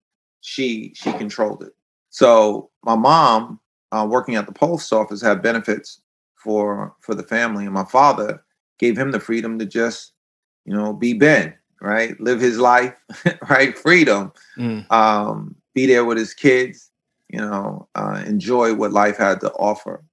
[0.40, 1.74] she she controlled it.
[2.10, 3.58] So my mom,
[3.90, 6.00] uh, working at the post office, had benefits
[6.36, 8.44] for for the family, and my father
[8.78, 10.12] gave him the freedom to just,
[10.64, 12.18] you know, be Ben, right?
[12.20, 12.94] Live his life,
[13.50, 13.76] right?
[13.76, 14.32] Freedom.
[14.56, 14.88] Mm.
[14.92, 16.90] Um, be there with his kids,
[17.28, 20.04] you know, uh, enjoy what life had to offer.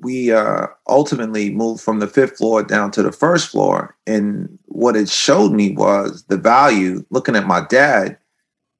[0.00, 3.96] We uh, ultimately moved from the fifth floor down to the first floor.
[4.06, 8.16] And what it showed me was the value, looking at my dad,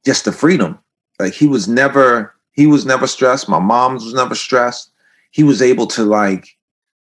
[0.05, 0.79] just the freedom.
[1.19, 3.49] Like he was never, he was never stressed.
[3.49, 4.91] My mom was never stressed.
[5.31, 6.57] He was able to like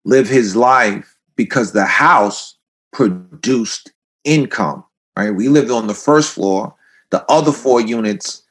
[0.06, 2.56] live his life because the house
[2.91, 3.91] produced
[4.24, 4.84] income,
[5.15, 5.32] right?
[5.32, 6.76] We lived on the first floor.
[7.12, 8.43] The other four units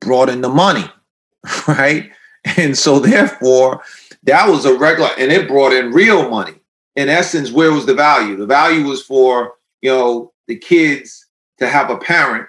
[0.00, 0.84] brought in the money,
[1.68, 2.10] right?
[2.56, 3.82] And so therefore,
[4.24, 6.54] that was a regular, and it brought in real money.
[6.96, 8.36] In essence, where was the value?
[8.36, 11.26] The value was for, you know, the kids
[11.58, 12.46] to have a parent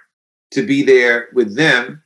[0.51, 2.03] to be there with them,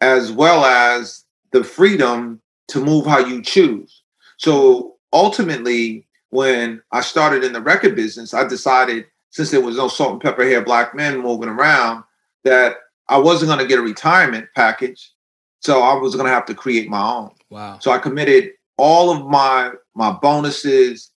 [0.00, 4.02] as well as the freedom to move how you choose.
[4.36, 9.88] So ultimately, when I started in the record business, I decided since there was no
[9.88, 12.04] salt and pepper hair black men moving around,
[12.44, 12.76] that
[13.08, 15.12] I wasn't going to get a retirement package.
[15.60, 17.30] So I was going to have to create my own.
[17.48, 17.78] Wow.
[17.80, 21.10] So I committed all of my my bonuses,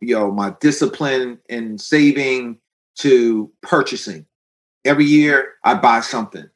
[0.00, 2.58] you know, my discipline in saving
[2.96, 4.26] to purchasing.
[4.84, 6.48] Every year I buy something.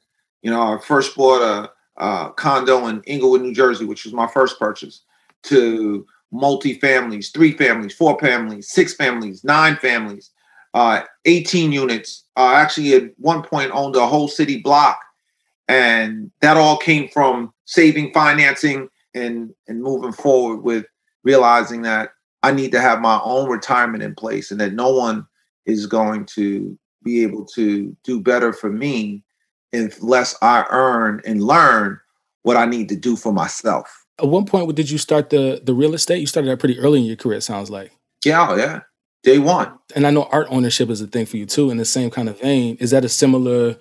[0.42, 1.70] You know, I first bought a,
[2.02, 5.02] a condo in Englewood, New Jersey, which was my first purchase,
[5.44, 10.30] to multi families, three families, four families, six families, nine families,
[10.74, 12.24] uh, 18 units.
[12.36, 15.00] Uh, actually, at one point, owned a whole city block,
[15.68, 20.86] and that all came from saving, financing, and and moving forward with
[21.22, 22.10] realizing that
[22.42, 25.26] I need to have my own retirement in place, and that no one
[25.66, 29.22] is going to be able to do better for me
[29.72, 32.00] unless I earn and learn
[32.42, 34.04] what I need to do for myself.
[34.20, 36.20] At one point, did you start the the real estate?
[36.20, 37.38] You started that pretty early in your career.
[37.38, 37.92] It sounds like.
[38.24, 38.80] Yeah, oh, yeah,
[39.22, 39.72] day one.
[39.94, 41.70] And I know art ownership is a thing for you too.
[41.70, 43.76] In the same kind of vein, is that a similar?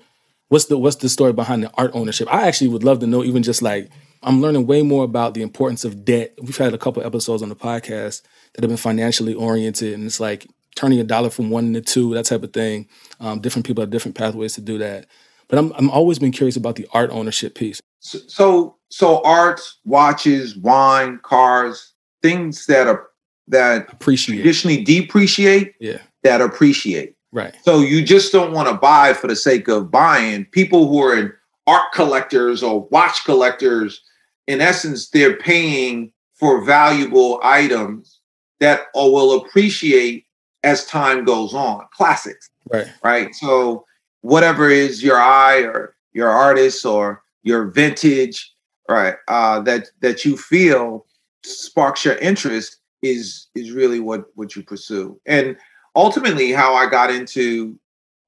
[0.54, 2.32] What's the what's the story behind the art ownership?
[2.32, 3.90] I actually would love to know, even just like
[4.22, 6.36] I'm learning way more about the importance of debt.
[6.40, 8.22] We've had a couple episodes on the podcast
[8.54, 12.14] that have been financially oriented, and it's like turning a dollar from one to two,
[12.14, 12.88] that type of thing.
[13.20, 15.08] Um, different people have different pathways to do that.
[15.48, 17.82] But I'm I'm always been curious about the art ownership piece.
[18.02, 23.08] So, so, so art, watches, wine, cars, things that are
[23.48, 24.36] that Appreciate.
[24.36, 25.98] traditionally depreciate, Yeah.
[26.22, 27.16] that appreciate.
[27.34, 27.56] Right.
[27.64, 30.46] So you just don't want to buy for the sake of buying.
[30.46, 31.34] People who are in
[31.66, 34.02] art collectors or watch collectors,
[34.48, 38.20] in essence, they're paying for valuable items
[38.60, 40.26] that will appreciate
[40.64, 41.86] as time goes on.
[41.94, 42.88] Classics, Right.
[43.04, 43.34] right?
[43.34, 43.84] So
[44.22, 48.54] whatever is your eye or your artist or your vintage,
[48.88, 51.06] right, uh, that that you feel
[51.44, 55.20] sparks your interest is is really what what you pursue.
[55.26, 55.58] And
[55.96, 57.78] ultimately, how I got into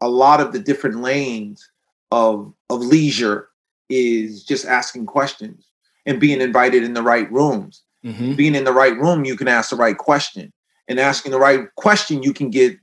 [0.02, 1.70] a lot of the different lanes
[2.12, 3.50] of of leisure
[3.90, 5.68] is just asking questions
[6.06, 7.84] and being invited in the right rooms.
[8.04, 10.54] hmm Being in the right room, you can ask the right question,
[10.88, 12.78] and asking the right question, you can get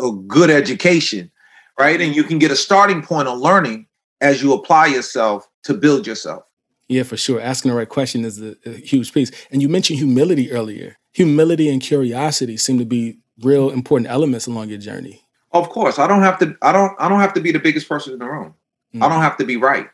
[0.00, 1.30] a good education,
[1.78, 2.00] right?
[2.00, 3.86] And you can get a starting point on learning
[4.20, 6.42] as you apply yourself to build yourself.
[6.88, 7.40] Yeah, for sure.
[7.40, 9.32] Asking the right question is a, a huge piece.
[9.50, 10.96] And you mentioned humility earlier.
[11.14, 15.22] Humility and curiosity seem to be real important elements along your journey.
[15.52, 16.56] Of course, I don't have to.
[16.62, 16.92] I don't.
[16.98, 18.54] I don't have to be the biggest person in the room.
[18.94, 19.10] I Mm.
[19.10, 19.88] don't have to be right.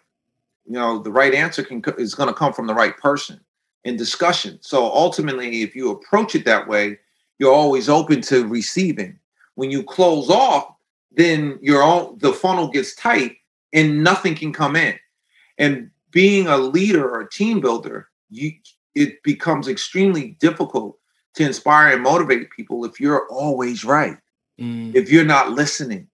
[0.67, 3.41] You know, the right answer can is going to come from the right person
[3.85, 4.59] in discussion.
[4.61, 6.99] So ultimately, if you approach it that way,
[7.39, 9.19] you're always open to receiving.
[9.57, 10.75] When you close off,
[11.11, 13.37] then your own the funnel gets tight
[13.73, 14.95] and nothing can come in.
[15.59, 18.53] And being a leader or a team builder, you
[18.95, 20.99] it becomes extremely difficult
[21.35, 24.17] to inspire and motivate people if you're always right
[24.61, 24.95] Mm.
[24.95, 26.07] if you're not listening,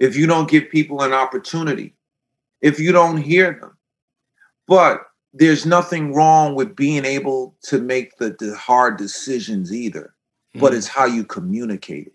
[0.00, 1.94] if you don't give people an opportunity,
[2.60, 3.76] if you don't hear them.
[4.66, 10.14] But there's nothing wrong with being able to make the, the hard decisions either,
[10.56, 10.76] but Mm.
[10.78, 12.14] it's how you communicate it.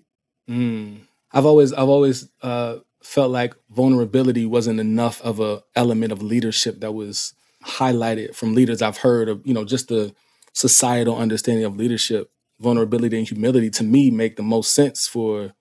[0.51, 0.99] Mm.
[1.31, 6.81] I've always I've always uh, felt like vulnerability wasn't enough of a element of leadership
[6.81, 9.41] that was highlighted from leaders I've heard of.
[9.47, 10.13] You know, just the
[10.53, 15.53] societal understanding of leadership, vulnerability and humility to me make the most sense for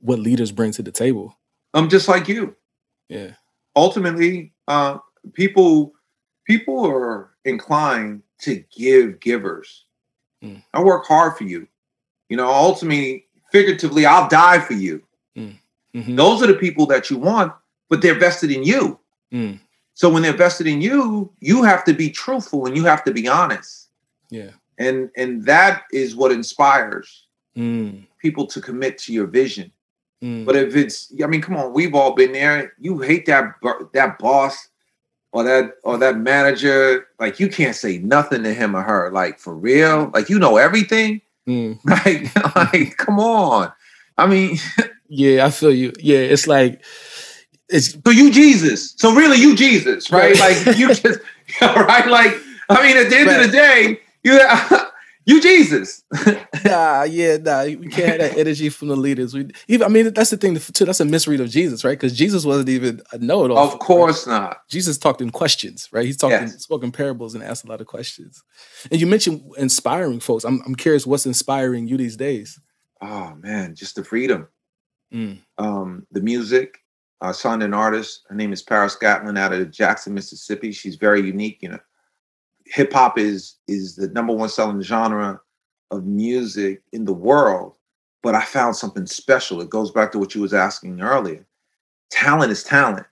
[0.00, 1.36] what leaders bring to the table.
[1.72, 2.54] I'm just like you.
[3.08, 3.32] Yeah.
[3.74, 4.98] Ultimately, uh,
[5.32, 5.92] people
[6.44, 9.86] people are inclined to give givers.
[10.42, 10.62] Mm.
[10.74, 11.66] I work hard for you.
[12.28, 15.02] You know, ultimately, figuratively, I'll die for you.
[15.36, 16.16] Mhm.
[16.16, 17.52] Those are the people that you want
[17.88, 18.98] but they're vested in you.
[19.32, 19.60] Mm.
[19.94, 23.12] So when they're vested in you, you have to be truthful and you have to
[23.12, 23.83] be honest.
[24.34, 24.50] Yeah.
[24.78, 28.04] And and that is what inspires Mm.
[28.18, 29.70] people to commit to your vision.
[30.20, 30.44] Mm.
[30.44, 32.72] But if it's, I mean, come on, we've all been there.
[32.80, 33.54] You hate that
[33.92, 34.56] that boss
[35.30, 37.06] or that or that manager.
[37.20, 39.12] Like you can't say nothing to him or her.
[39.12, 40.10] Like for real.
[40.12, 41.20] Like you know everything.
[41.46, 41.78] Mm.
[41.94, 42.22] Like
[42.56, 43.72] like come on.
[44.18, 44.58] I mean,
[45.08, 45.92] Yeah, I feel you.
[46.00, 46.82] Yeah, it's like
[47.68, 48.94] it's so you Jesus.
[48.98, 50.38] So really, you Jesus, right?
[50.40, 50.66] Right.
[50.66, 51.20] Like you just
[51.60, 52.08] right.
[52.08, 52.34] Like
[52.68, 54.40] I mean, at the end of the day, you
[55.26, 56.02] you Jesus.
[56.64, 57.64] nah, yeah, nah.
[57.64, 59.34] We can't have that energy from the leaders.
[59.34, 60.84] We even I mean that's the thing too.
[60.84, 61.92] That's a misread of Jesus, right?
[61.98, 63.58] Because Jesus wasn't even a know-it-all.
[63.58, 64.58] of course not.
[64.68, 66.04] Jesus talked in questions, right?
[66.04, 66.62] He's talked in Yes.
[66.62, 68.42] spoken parables and asked a lot of questions.
[68.90, 70.44] And you mentioned inspiring folks.
[70.44, 72.58] I'm I'm curious what's inspiring you these days.
[73.00, 74.48] Oh man, just the freedom.
[75.12, 75.38] Mm.
[75.58, 76.78] um, the music.
[77.20, 78.22] I signed an artist.
[78.28, 80.72] Her name is Paris Gatlin out of Jackson, Mississippi.
[80.72, 81.58] She's very unique.
[81.62, 81.78] You know,
[82.66, 85.40] hip hop is is the number one selling genre
[85.90, 87.76] of music in the world.
[88.22, 89.60] But I found something special.
[89.60, 91.46] It goes back to what you was asking earlier.
[92.10, 93.06] Talent is talent,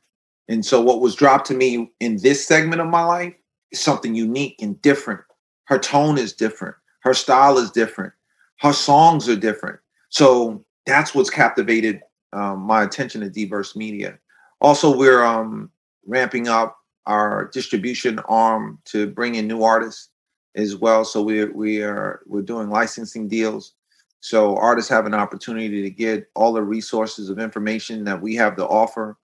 [0.49, 3.35] and so what was dropped to me in this segment of my life
[3.71, 5.21] is something unique and different.
[5.65, 6.77] Her tone is different.
[7.01, 8.12] Her style is different.
[8.61, 9.81] Her songs are different.
[10.09, 12.01] So that's what's captivated
[12.33, 14.19] um, my attention to diverse media.
[14.61, 15.71] Also, we're um,
[16.07, 20.09] ramping up our distribution arm to bring in new artists
[20.55, 21.05] as well.
[21.05, 23.75] So we we are we're doing licensing deals.
[24.21, 28.57] So artists have an opportunity to get all the resources of information that we have
[28.57, 29.19] to offer,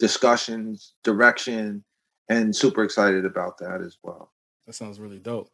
[0.00, 1.84] discussions, direction,
[2.28, 4.32] and super excited about that as well.
[4.66, 5.50] That sounds really dope.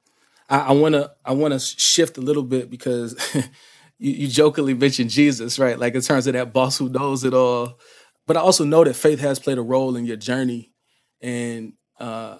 [0.49, 3.17] I, I wanna I wanna shift a little bit because
[3.99, 5.79] you, you jokingly mentioned Jesus, right?
[5.79, 7.79] Like in terms of that boss who knows it all.
[8.27, 10.73] But I also know that faith has played a role in your journey,
[11.21, 12.39] and uh,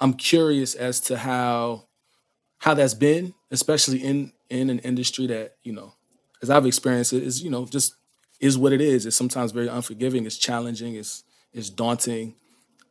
[0.00, 1.86] I'm curious as to how
[2.58, 5.94] how that's been, especially in in an industry that you know,
[6.42, 7.94] as I've experienced it, is you know just
[8.40, 9.06] is what it is.
[9.06, 10.26] It's sometimes very unforgiving.
[10.26, 10.94] It's challenging.
[10.94, 12.34] It's it's daunting.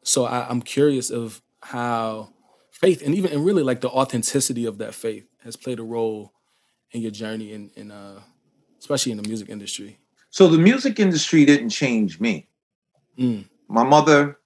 [0.03, 2.29] So I, I'm curious of how
[2.71, 6.33] faith and even and really like the authenticity of that faith has played a role
[6.91, 8.19] in your journey in in uh
[8.79, 9.99] especially in the music industry.
[10.29, 12.47] So the music industry didn't change me.
[13.17, 13.45] Mm.
[13.67, 14.38] My mother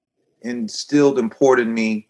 [0.44, 2.08] instilled in me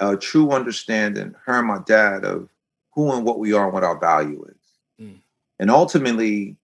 [0.00, 2.48] a true understanding, her and my dad, of
[2.94, 5.04] who and what we are and what our value is.
[5.04, 5.18] Mm.
[5.58, 6.56] And ultimately,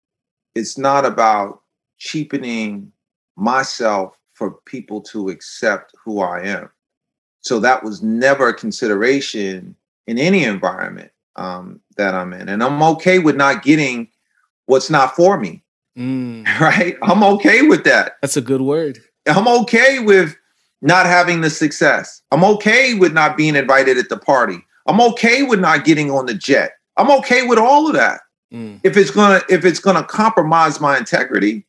[0.55, 1.62] it's not about
[1.98, 2.92] cheapening
[3.37, 6.70] myself for people to accept who I am.
[7.40, 12.48] So that was never a consideration in any environment um, that I'm in.
[12.48, 14.09] And I'm okay with not getting
[14.66, 15.62] what's not for me,
[15.96, 16.44] Mm.
[16.61, 16.96] right?
[17.03, 18.16] I'm okay with that.
[18.20, 18.98] That's a good word.
[19.27, 20.37] I'm okay with
[20.84, 22.20] not having the success.
[22.30, 24.58] I'm okay with not being invited at the party.
[24.86, 26.72] I'm okay with not getting on the jet.
[26.98, 28.20] I'm okay with all of that.
[28.52, 28.80] Mm.
[28.84, 31.64] If it's gonna if it's gonna compromise my integrity,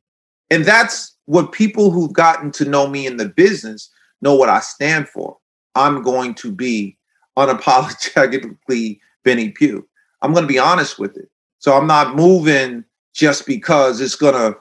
[0.51, 3.89] and that's what people who've gotten to know me in the business
[4.21, 5.37] know what I stand for.
[5.75, 6.97] I'm going to be
[7.37, 9.83] unapologetically Benny Pough.
[10.21, 11.29] I'm going to be honest with it.
[11.59, 14.57] So I'm not moving just because it's going to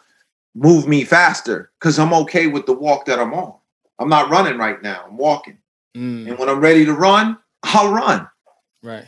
[0.55, 3.55] move me faster because I'm okay with the walk that I'm on.
[3.99, 5.05] I'm not running right now.
[5.07, 5.59] I'm walking.
[5.97, 6.29] Mm.
[6.29, 8.29] And when I'm ready to run, I'll run.
[8.83, 9.07] Right.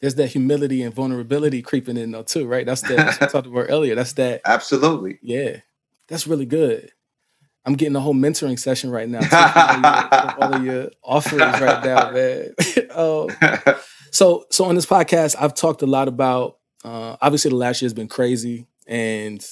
[0.00, 2.64] There's that humility and vulnerability creeping in though too, right?
[2.64, 3.94] That's that we talked about earlier.
[3.94, 5.18] That's that Absolutely.
[5.22, 5.56] Yeah,
[6.06, 6.92] that's really good.
[7.64, 9.18] I'm getting a whole mentoring session right now.
[9.20, 12.54] all, your, all of your offerings right now, man.
[12.94, 13.76] um,
[14.10, 16.58] so, so on this podcast, I've talked a lot about.
[16.84, 19.44] Uh, obviously, the last year has been crazy, and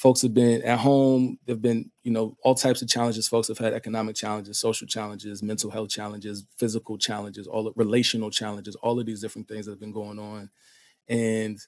[0.00, 1.38] folks have been at home.
[1.44, 3.28] There've been, you know, all types of challenges.
[3.28, 8.30] Folks have had economic challenges, social challenges, mental health challenges, physical challenges, all the relational
[8.30, 10.48] challenges, all of these different things that have been going on,
[11.06, 11.58] and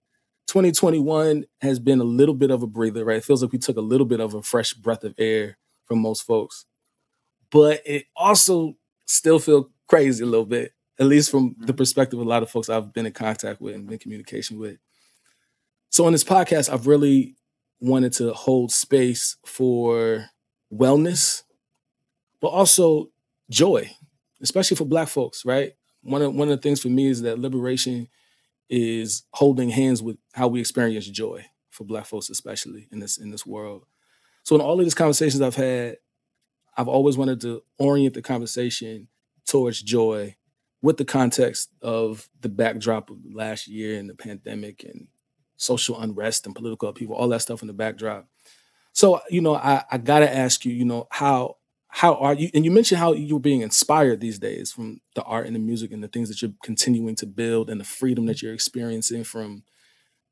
[0.47, 3.19] 2021 has been a little bit of a breather, right?
[3.19, 5.99] It feels like we took a little bit of a fresh breath of air from
[5.99, 6.65] most folks.
[7.51, 11.77] But it also still feel crazy a little bit, at least from the mm-hmm.
[11.77, 14.59] perspective of a lot of folks I've been in contact with and been in communication
[14.59, 14.79] with.
[15.91, 17.37] So on this podcast, I've really
[17.83, 20.27] wanted to hold space for
[20.73, 21.43] wellness,
[22.41, 23.11] but also
[23.51, 23.91] joy,
[24.41, 25.73] especially for black folks, right?
[26.03, 28.09] One of one of the things for me is that liberation
[28.71, 33.31] is holding hands with how we experience joy for black folks, especially in this in
[33.31, 33.85] this world.
[34.45, 35.97] So in all of these conversations I've had,
[36.77, 39.09] I've always wanted to orient the conversation
[39.47, 40.37] towards joy
[40.83, 45.09] with the context of the backdrop of last year and the pandemic and
[45.63, 48.27] social unrest and political upheaval, all that stuff in the backdrop.
[48.93, 51.57] So, you know, I, I gotta ask you, you know, how
[51.89, 52.51] how are you?
[52.55, 55.93] And you mentioned how you're being inspired these days from the art and the music
[55.93, 59.63] and the things that you're continuing to build and the freedom that you're experiencing from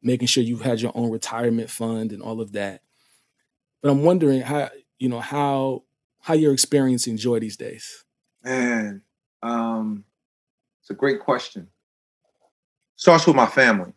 [0.03, 2.81] making sure you had your own retirement fund and all of that.
[3.83, 5.85] But I'm wondering how you know how
[6.21, 8.05] how you're experiencing joy these days.
[8.43, 9.03] Man,
[9.43, 10.05] um,
[10.83, 11.69] it's a great question.
[12.97, 13.93] Starts with my family.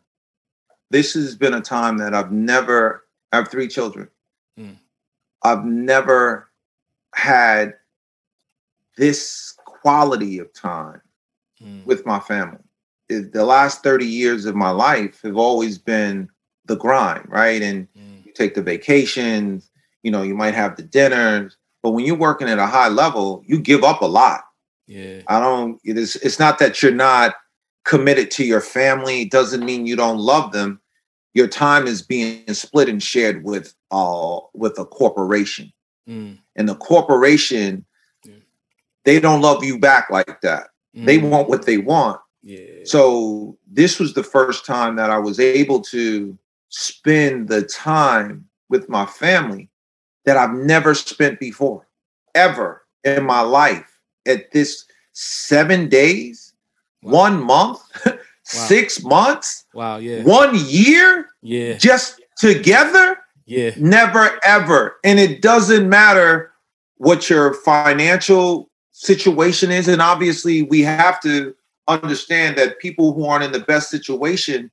[0.93, 3.03] This has been a time that I've never.
[3.31, 4.09] I have three children.
[4.59, 4.77] Mm.
[5.41, 6.51] I've never
[7.15, 7.73] had
[8.95, 11.01] this quality of time
[11.59, 11.83] mm.
[11.87, 12.59] with my family.
[13.09, 16.29] The last 30 years of my life have always been
[16.65, 17.63] the grind, right?
[17.63, 18.23] And mm.
[18.23, 19.71] you take the vacations,
[20.03, 23.41] you know, you might have the dinners, but when you're working at a high level,
[23.47, 24.41] you give up a lot.
[24.85, 25.23] Yeah.
[25.25, 27.33] I don't it is it's not that you're not
[27.83, 30.79] committed to your family, it doesn't mean you don't love them.
[31.33, 35.71] Your time is being split and shared with uh with a corporation.
[36.07, 36.39] Mm.
[36.55, 37.85] And the corporation,
[38.25, 38.35] yeah.
[39.05, 40.67] they don't love you back like that.
[40.95, 41.05] Mm.
[41.05, 42.19] They want what they want.
[42.43, 42.83] Yeah.
[42.83, 46.37] So this was the first time that I was able to
[46.69, 49.69] spend the time with my family
[50.25, 51.87] that I've never spent before,
[52.35, 53.89] ever in my life.
[54.25, 56.53] At this seven days,
[57.01, 57.11] wow.
[57.11, 57.79] one month.
[58.43, 64.97] six months, wow, yeah, one year, yeah, just together, yeah, never ever.
[65.03, 66.51] And it doesn't matter
[66.97, 71.55] what your financial situation is, and obviously we have to
[71.87, 74.71] understand that people who aren't in the best situation,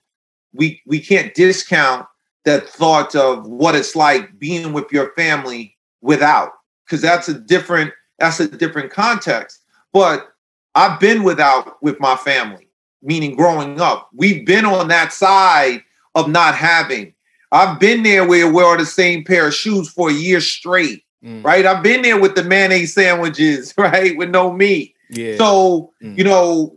[0.52, 2.06] we we can't discount
[2.44, 6.52] that thought of what it's like being with your family without
[6.84, 9.60] because that's a different that's a different context.
[9.92, 10.28] But
[10.76, 12.69] i've been without with my family
[13.02, 15.82] meaning growing up we've been on that side
[16.14, 17.12] of not having
[17.52, 21.04] i've been there where we wear the same pair of shoes for a year straight
[21.24, 21.42] mm.
[21.44, 25.36] right i've been there with the mayonnaise sandwiches right with no meat yeah.
[25.36, 26.16] so mm.
[26.16, 26.76] you know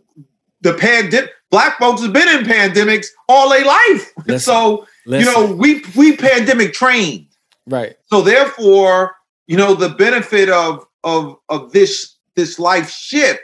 [0.62, 4.40] the pandemic black folks have been in pandemics all their life Listen.
[4.40, 5.34] so Listen.
[5.34, 7.28] You know, we we pandemic trained.
[7.68, 7.96] Right.
[8.06, 9.16] So therefore,
[9.48, 13.42] you know, the benefit of of of this this life shift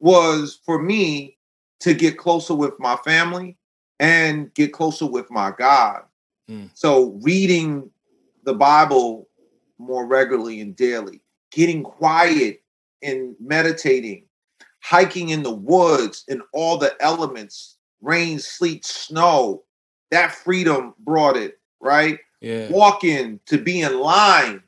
[0.00, 1.36] was for me
[1.80, 3.56] to get closer with my family
[3.98, 6.02] and get closer with my God.
[6.48, 6.70] Mm.
[6.74, 7.90] So reading
[8.44, 9.28] the Bible
[9.78, 12.62] more regularly and daily, getting quiet
[13.02, 14.24] and meditating,
[14.82, 19.62] hiking in the woods and all the elements, rain, sleet, snow,
[20.10, 22.18] that freedom brought it, right?
[22.40, 22.70] Yeah.
[22.70, 24.62] Walking to be in line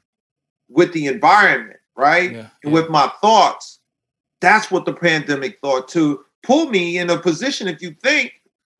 [0.68, 2.32] with the environment, right?
[2.32, 2.46] Yeah.
[2.64, 3.80] And with my thoughts.
[4.40, 7.68] That's what the pandemic thought to pull me in a position.
[7.68, 8.32] If you think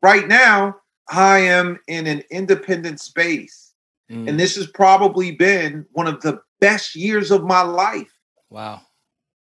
[0.02, 0.76] right now,
[1.10, 3.72] I am in an independent space.
[4.10, 4.28] Mm.
[4.28, 8.12] And this has probably been one of the best years of my life.
[8.50, 8.82] Wow.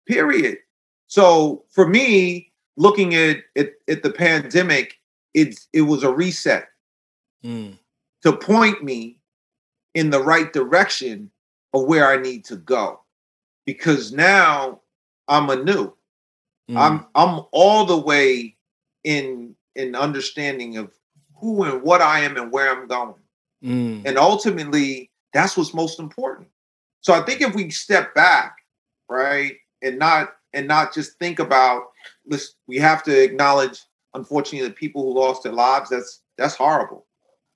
[0.07, 0.57] Period.
[1.07, 4.99] So for me, looking at, at, at the pandemic,
[5.33, 6.67] it's it was a reset
[7.43, 7.77] mm.
[8.23, 9.19] to point me
[9.93, 11.31] in the right direction
[11.73, 13.01] of where I need to go.
[13.65, 14.81] Because now
[15.27, 15.93] I'm anew.
[16.69, 16.77] Mm.
[16.77, 18.55] I'm I'm all the way
[19.03, 20.91] in in understanding of
[21.35, 23.15] who and what I am and where I'm going.
[23.63, 24.03] Mm.
[24.05, 26.47] And ultimately, that's what's most important.
[27.01, 28.57] So I think if we step back,
[29.09, 31.83] right, and not and not just think about
[32.25, 33.81] this, we have to acknowledge,
[34.13, 35.89] unfortunately, the people who lost their lives.
[35.89, 37.05] That's that's horrible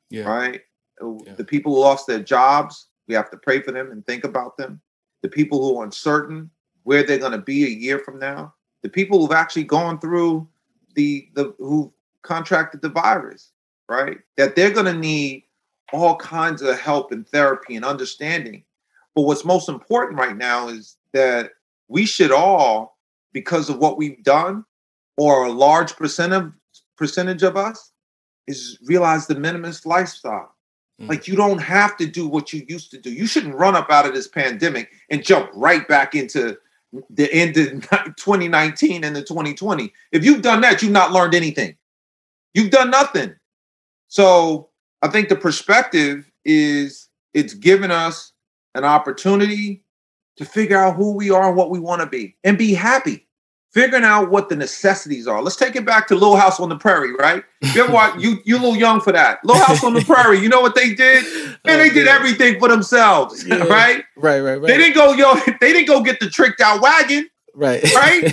[0.09, 0.23] yeah.
[0.23, 0.61] right?
[1.01, 1.33] Yeah.
[1.33, 4.57] The people who lost their jobs, we have to pray for them and think about
[4.57, 4.81] them.
[5.21, 6.49] The people who are uncertain
[6.83, 8.53] where they're going to be a year from now.
[8.87, 10.47] The people who've actually gone through
[10.95, 13.51] the the who contracted the virus,
[13.89, 14.19] right?
[14.37, 15.43] That they're going to need
[15.91, 18.63] all kinds of help and therapy and understanding.
[19.13, 21.51] But what's most important right now is that
[21.89, 22.97] we should all,
[23.33, 24.63] because of what we've done,
[25.17, 26.53] or a large percent of
[26.95, 27.91] percentage of us,
[28.47, 30.55] is realize the minimalist lifestyle.
[31.01, 31.09] Mm.
[31.09, 33.11] Like you don't have to do what you used to do.
[33.11, 36.57] You shouldn't run up out of this pandemic and jump right back into
[37.09, 37.67] the end of
[38.17, 39.93] 2019 and the 2020.
[40.11, 41.75] If you've done that, you've not learned anything.
[42.53, 43.35] You've done nothing.
[44.07, 44.69] So
[45.01, 48.31] I think the perspective is it's given us
[48.73, 49.83] an opportunity
[50.37, 53.26] to figure out who we are and what we want to be and be happy
[53.77, 55.39] figuring out what the necessities are.
[55.39, 57.43] Let's take it back to Little House on the Prairie, right?
[57.61, 59.37] You ever watch, you you a little young for that.
[59.45, 60.39] Little House on the Prairie.
[60.39, 61.23] You know what they did?
[61.27, 63.57] Oh, Man, they did everything for themselves, yeah.
[63.67, 64.03] right?
[64.15, 64.67] Right, right, right.
[64.67, 65.35] They didn't go yo.
[65.61, 67.83] They didn't go get the tricked out wagon, right?
[67.93, 68.23] Right?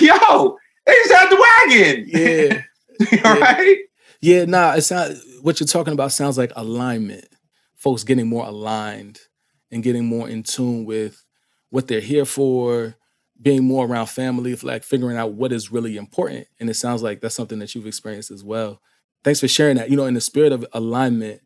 [0.00, 2.04] yo, they just had the wagon.
[2.06, 3.24] Yeah.
[3.24, 3.78] All right.
[4.20, 4.44] Yeah.
[4.44, 5.10] Nah, it's not.
[5.40, 7.26] What you're talking about sounds like alignment.
[7.74, 9.18] Folks getting more aligned
[9.72, 11.24] and getting more in tune with
[11.70, 12.94] what they're here for,
[13.42, 16.46] being more around family, like figuring out what is really important.
[16.60, 18.80] And it sounds like that's something that you've experienced as well.
[19.24, 19.90] Thanks for sharing that.
[19.90, 21.42] You know, in the spirit of alignment,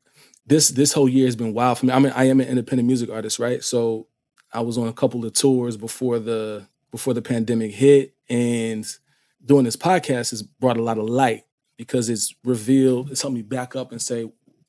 [0.46, 1.92] this this whole year has been wild for me.
[1.92, 3.62] I mean, I am an independent music artist, right?
[3.64, 4.08] So
[4.52, 8.86] I was on a couple of tours before the before the pandemic hit, and
[9.44, 11.44] doing this podcast has brought a lot of light
[11.76, 14.20] because it's revealed, it's helped me back up and say,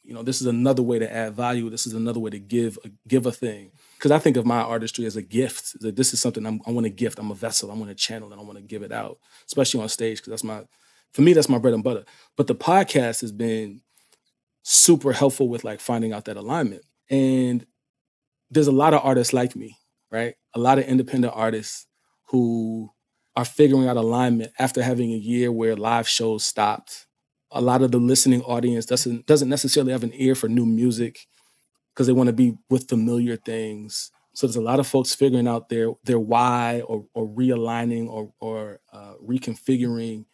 [0.04, 1.70] you know, this is another way to add value.
[1.70, 3.72] This is another way to give a, give a thing.
[3.98, 5.80] Because I think of my artistry as a gift.
[5.82, 7.20] That this is something I'm, i want to gift.
[7.20, 7.72] I'm a vessel.
[7.72, 9.18] I want to channel and I want to give it out,
[9.48, 10.18] especially on stage.
[10.18, 10.64] Because that's my,
[11.14, 12.06] for me, that's my bread and butter.
[12.36, 13.82] But the podcast has been
[14.64, 16.84] super helpful with like finding out that alignment.
[17.10, 17.66] And
[18.52, 19.78] there's a lot of artists like me,
[20.12, 20.36] right?
[20.54, 21.88] A lot of independent artists
[22.30, 22.92] who
[23.36, 27.06] are figuring out alignment after having a year where live shows stopped.
[27.52, 31.28] A lot of the listening audience doesn't doesn't necessarily have an ear for new music
[31.98, 34.12] because they want to be with familiar things.
[34.34, 38.32] So there's a lot of folks figuring out their their why or, or realigning or
[38.40, 40.26] or uh, reconfiguring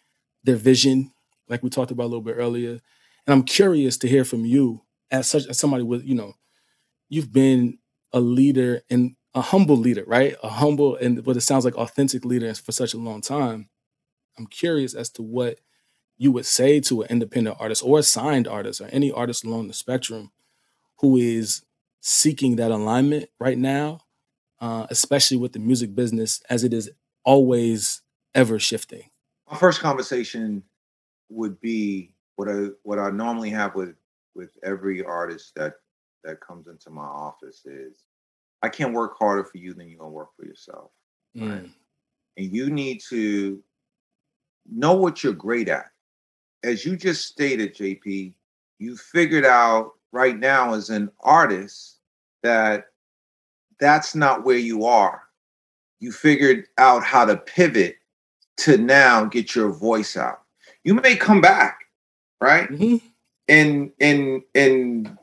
[0.43, 1.13] their vision,
[1.47, 2.81] like we talked about a little bit earlier.
[3.25, 6.33] And I'm curious to hear from you as such as somebody with you know,
[7.07, 7.77] you've been
[8.11, 10.35] a leader and a humble leader, right?
[10.43, 13.69] A humble and what it sounds like authentic leader for such a long time.
[14.37, 15.59] I'm curious as to what
[16.17, 19.69] you would say to an independent artist or a signed artist or any artist along
[19.69, 20.31] the spectrum
[21.03, 21.61] who is
[21.99, 23.99] seeking that alignment right now,
[24.61, 26.89] uh, especially with the music business as it is
[27.25, 28.01] always
[28.33, 29.09] ever shifting.
[29.51, 30.63] My first conversation
[31.27, 33.95] would be what I what I normally have with
[34.33, 35.73] with every artist that
[36.23, 38.05] that comes into my office is
[38.61, 40.91] I can't work harder for you than you're gonna work for yourself.
[41.35, 41.51] Mm.
[41.51, 41.69] Right?
[42.37, 43.61] And you need to
[44.71, 45.87] know what you're great at.
[46.63, 48.33] As you just stated, JP,
[48.79, 51.97] you figured out right now as an artist
[52.43, 52.85] that
[53.79, 55.23] that's not where you are.
[55.99, 57.97] You figured out how to pivot
[58.57, 60.41] to now get your voice out.
[60.83, 61.85] You may come back,
[62.39, 62.69] right?
[62.69, 63.05] Mm-hmm.
[63.49, 65.17] And and and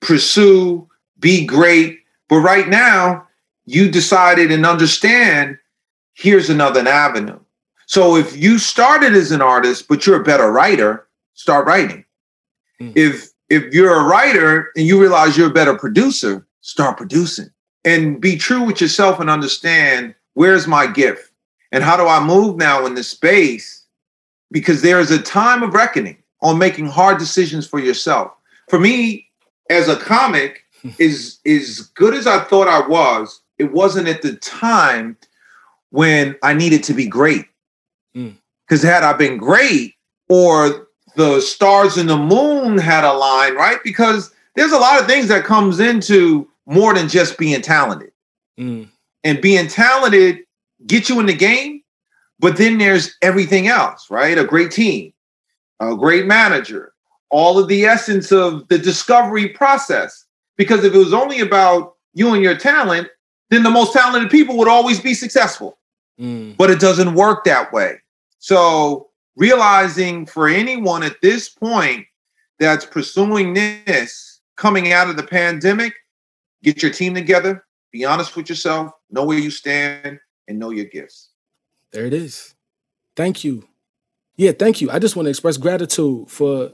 [0.00, 0.88] pursue,
[1.18, 3.26] be great, but right now,
[3.66, 5.58] you decided and understand
[6.14, 7.38] here's another avenue.
[7.86, 12.04] So if you started as an artist, but you're a better writer, start writing.
[12.80, 12.92] Mm.
[12.96, 17.50] If if you're a writer and you realize you're a better producer, start producing.
[17.84, 21.30] And be true with yourself and understand where's my gift?
[21.70, 23.84] And how do I move now in this space?
[24.50, 28.32] Because there is a time of reckoning on making hard decisions for yourself.
[28.68, 29.28] For me,
[29.70, 30.64] as a comic,
[30.98, 35.16] is as good as I thought I was, it wasn't at the time
[35.90, 37.46] when I needed to be great.
[38.12, 38.88] Because mm.
[38.88, 39.94] had I been great,
[40.28, 40.85] or
[41.16, 43.78] the stars and the moon had aligned, right?
[43.82, 48.12] Because there's a lot of things that comes into more than just being talented.
[48.58, 48.88] Mm.
[49.24, 50.44] And being talented
[50.86, 51.82] get you in the game,
[52.38, 54.38] but then there's everything else, right?
[54.38, 55.12] A great team,
[55.80, 56.92] a great manager,
[57.30, 60.26] all of the essence of the discovery process.
[60.56, 63.08] Because if it was only about you and your talent,
[63.50, 65.78] then the most talented people would always be successful.
[66.20, 66.56] Mm.
[66.56, 68.00] But it doesn't work that way.
[68.38, 72.06] So realizing for anyone at this point
[72.58, 75.94] that's pursuing this coming out of the pandemic,
[76.62, 80.18] get your team together, be honest with yourself, know where you stand,
[80.48, 81.30] and know your gifts.
[81.92, 82.54] There it is.
[83.14, 83.68] Thank you.
[84.36, 84.90] Yeah, thank you.
[84.90, 86.72] I just want to express gratitude for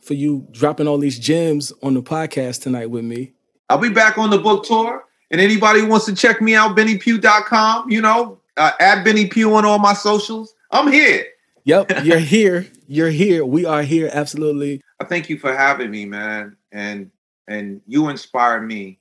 [0.00, 3.32] for you dropping all these gems on the podcast tonight with me.
[3.68, 5.04] I'll be back on the book tour.
[5.30, 9.64] And anybody wants to check me out, bennypough.com, you know, uh, at Benny Pough on
[9.64, 10.54] all my socials.
[10.70, 11.26] I'm here.
[11.68, 12.66] Yep, you're here.
[12.86, 13.44] You're here.
[13.44, 14.08] We are here.
[14.10, 14.80] Absolutely.
[15.00, 16.56] I thank you for having me, man.
[16.72, 17.10] And
[17.46, 18.98] and you inspire me.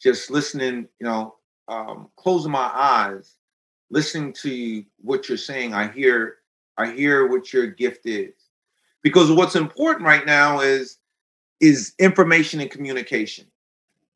[0.00, 1.36] Just listening, you know,
[1.68, 3.36] um, closing my eyes,
[3.88, 5.74] listening to what you're saying.
[5.74, 6.38] I hear,
[6.76, 8.34] I hear what your gift is
[9.02, 10.98] because what's important right now is
[11.60, 13.46] is information and communication.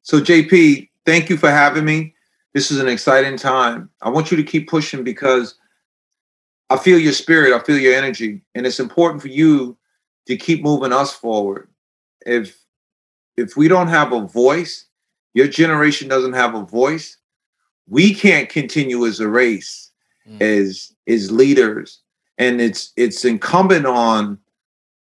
[0.02, 2.14] So JP, thank you for having me.
[2.52, 3.90] This is an exciting time.
[4.02, 5.54] I want you to keep pushing because
[6.68, 9.76] I feel your spirit, I feel your energy, and it's important for you
[10.26, 11.68] to keep moving us forward.
[12.24, 12.58] If
[13.36, 14.86] if we don't have a voice,
[15.34, 17.18] your generation doesn't have a voice,
[17.86, 19.90] we can't continue as a race,
[20.28, 20.40] mm.
[20.40, 22.00] as as leaders.
[22.38, 24.38] And it's it's incumbent on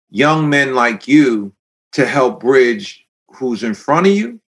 [0.09, 1.53] young men like you
[1.93, 4.39] to help bridge who's in front of you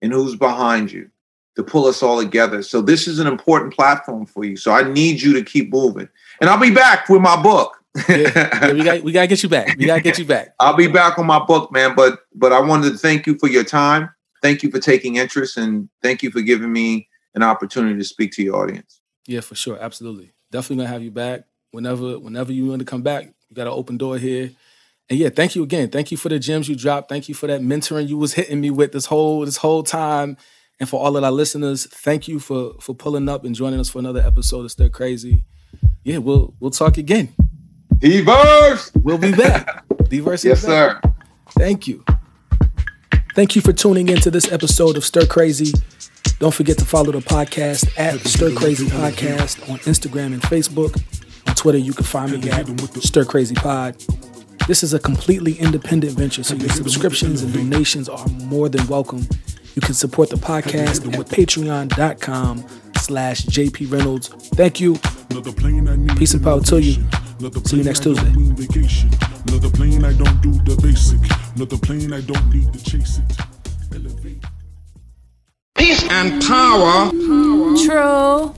[0.00, 1.10] and who's behind you
[1.56, 2.62] to pull us all together.
[2.62, 4.56] So this is an important platform for you.
[4.56, 6.08] So I need you to keep moving.
[6.40, 7.78] And I'll be back with my book.
[8.08, 9.76] yeah, yeah, we got we gotta get you back.
[9.76, 10.54] We gotta get you back.
[10.60, 11.94] I'll be back on my book, man.
[11.94, 14.08] But but I wanted to thank you for your time.
[14.40, 18.32] Thank you for taking interest and thank you for giving me an opportunity to speak
[18.32, 19.00] to your audience.
[19.26, 19.78] Yeah, for sure.
[19.78, 20.32] Absolutely.
[20.50, 23.26] Definitely gonna have you back whenever whenever you want to come back.
[23.50, 24.52] You got an open door here.
[25.10, 25.90] And yeah, thank you again.
[25.90, 27.10] Thank you for the gems you dropped.
[27.10, 30.38] Thank you for that mentoring you was hitting me with this whole this whole time.
[30.82, 33.88] And for all of our listeners, thank you for for pulling up and joining us
[33.88, 35.44] for another episode of Stir Crazy.
[36.02, 37.28] Yeah, we'll we'll talk again.
[37.98, 38.90] D-verse!
[38.96, 39.84] We'll be back.
[40.08, 41.00] D-verse Yes, sir.
[41.50, 42.04] Thank you.
[43.36, 45.72] Thank you for tuning in to this episode of Stir Crazy.
[46.40, 51.00] Don't forget to follow the podcast at Stir Crazy Podcast on Instagram and Facebook.
[51.46, 52.66] On Twitter, you can find me at
[53.04, 54.04] Stir Crazy Pod.
[54.66, 59.28] This is a completely independent venture, so your subscriptions and donations are more than welcome.
[59.74, 62.64] You can support the podcast at patreon.com
[62.98, 64.28] slash JP Reynolds.
[64.28, 64.94] Thank you.
[66.16, 66.94] Peace and power to you.
[67.64, 68.28] See you next Tuesday.
[69.48, 71.18] Another plane I don't do the basic.
[71.56, 73.94] Another plane I don't need to chase it.
[73.94, 74.44] Elevate.
[75.74, 77.10] Peace and power.
[77.84, 78.54] True.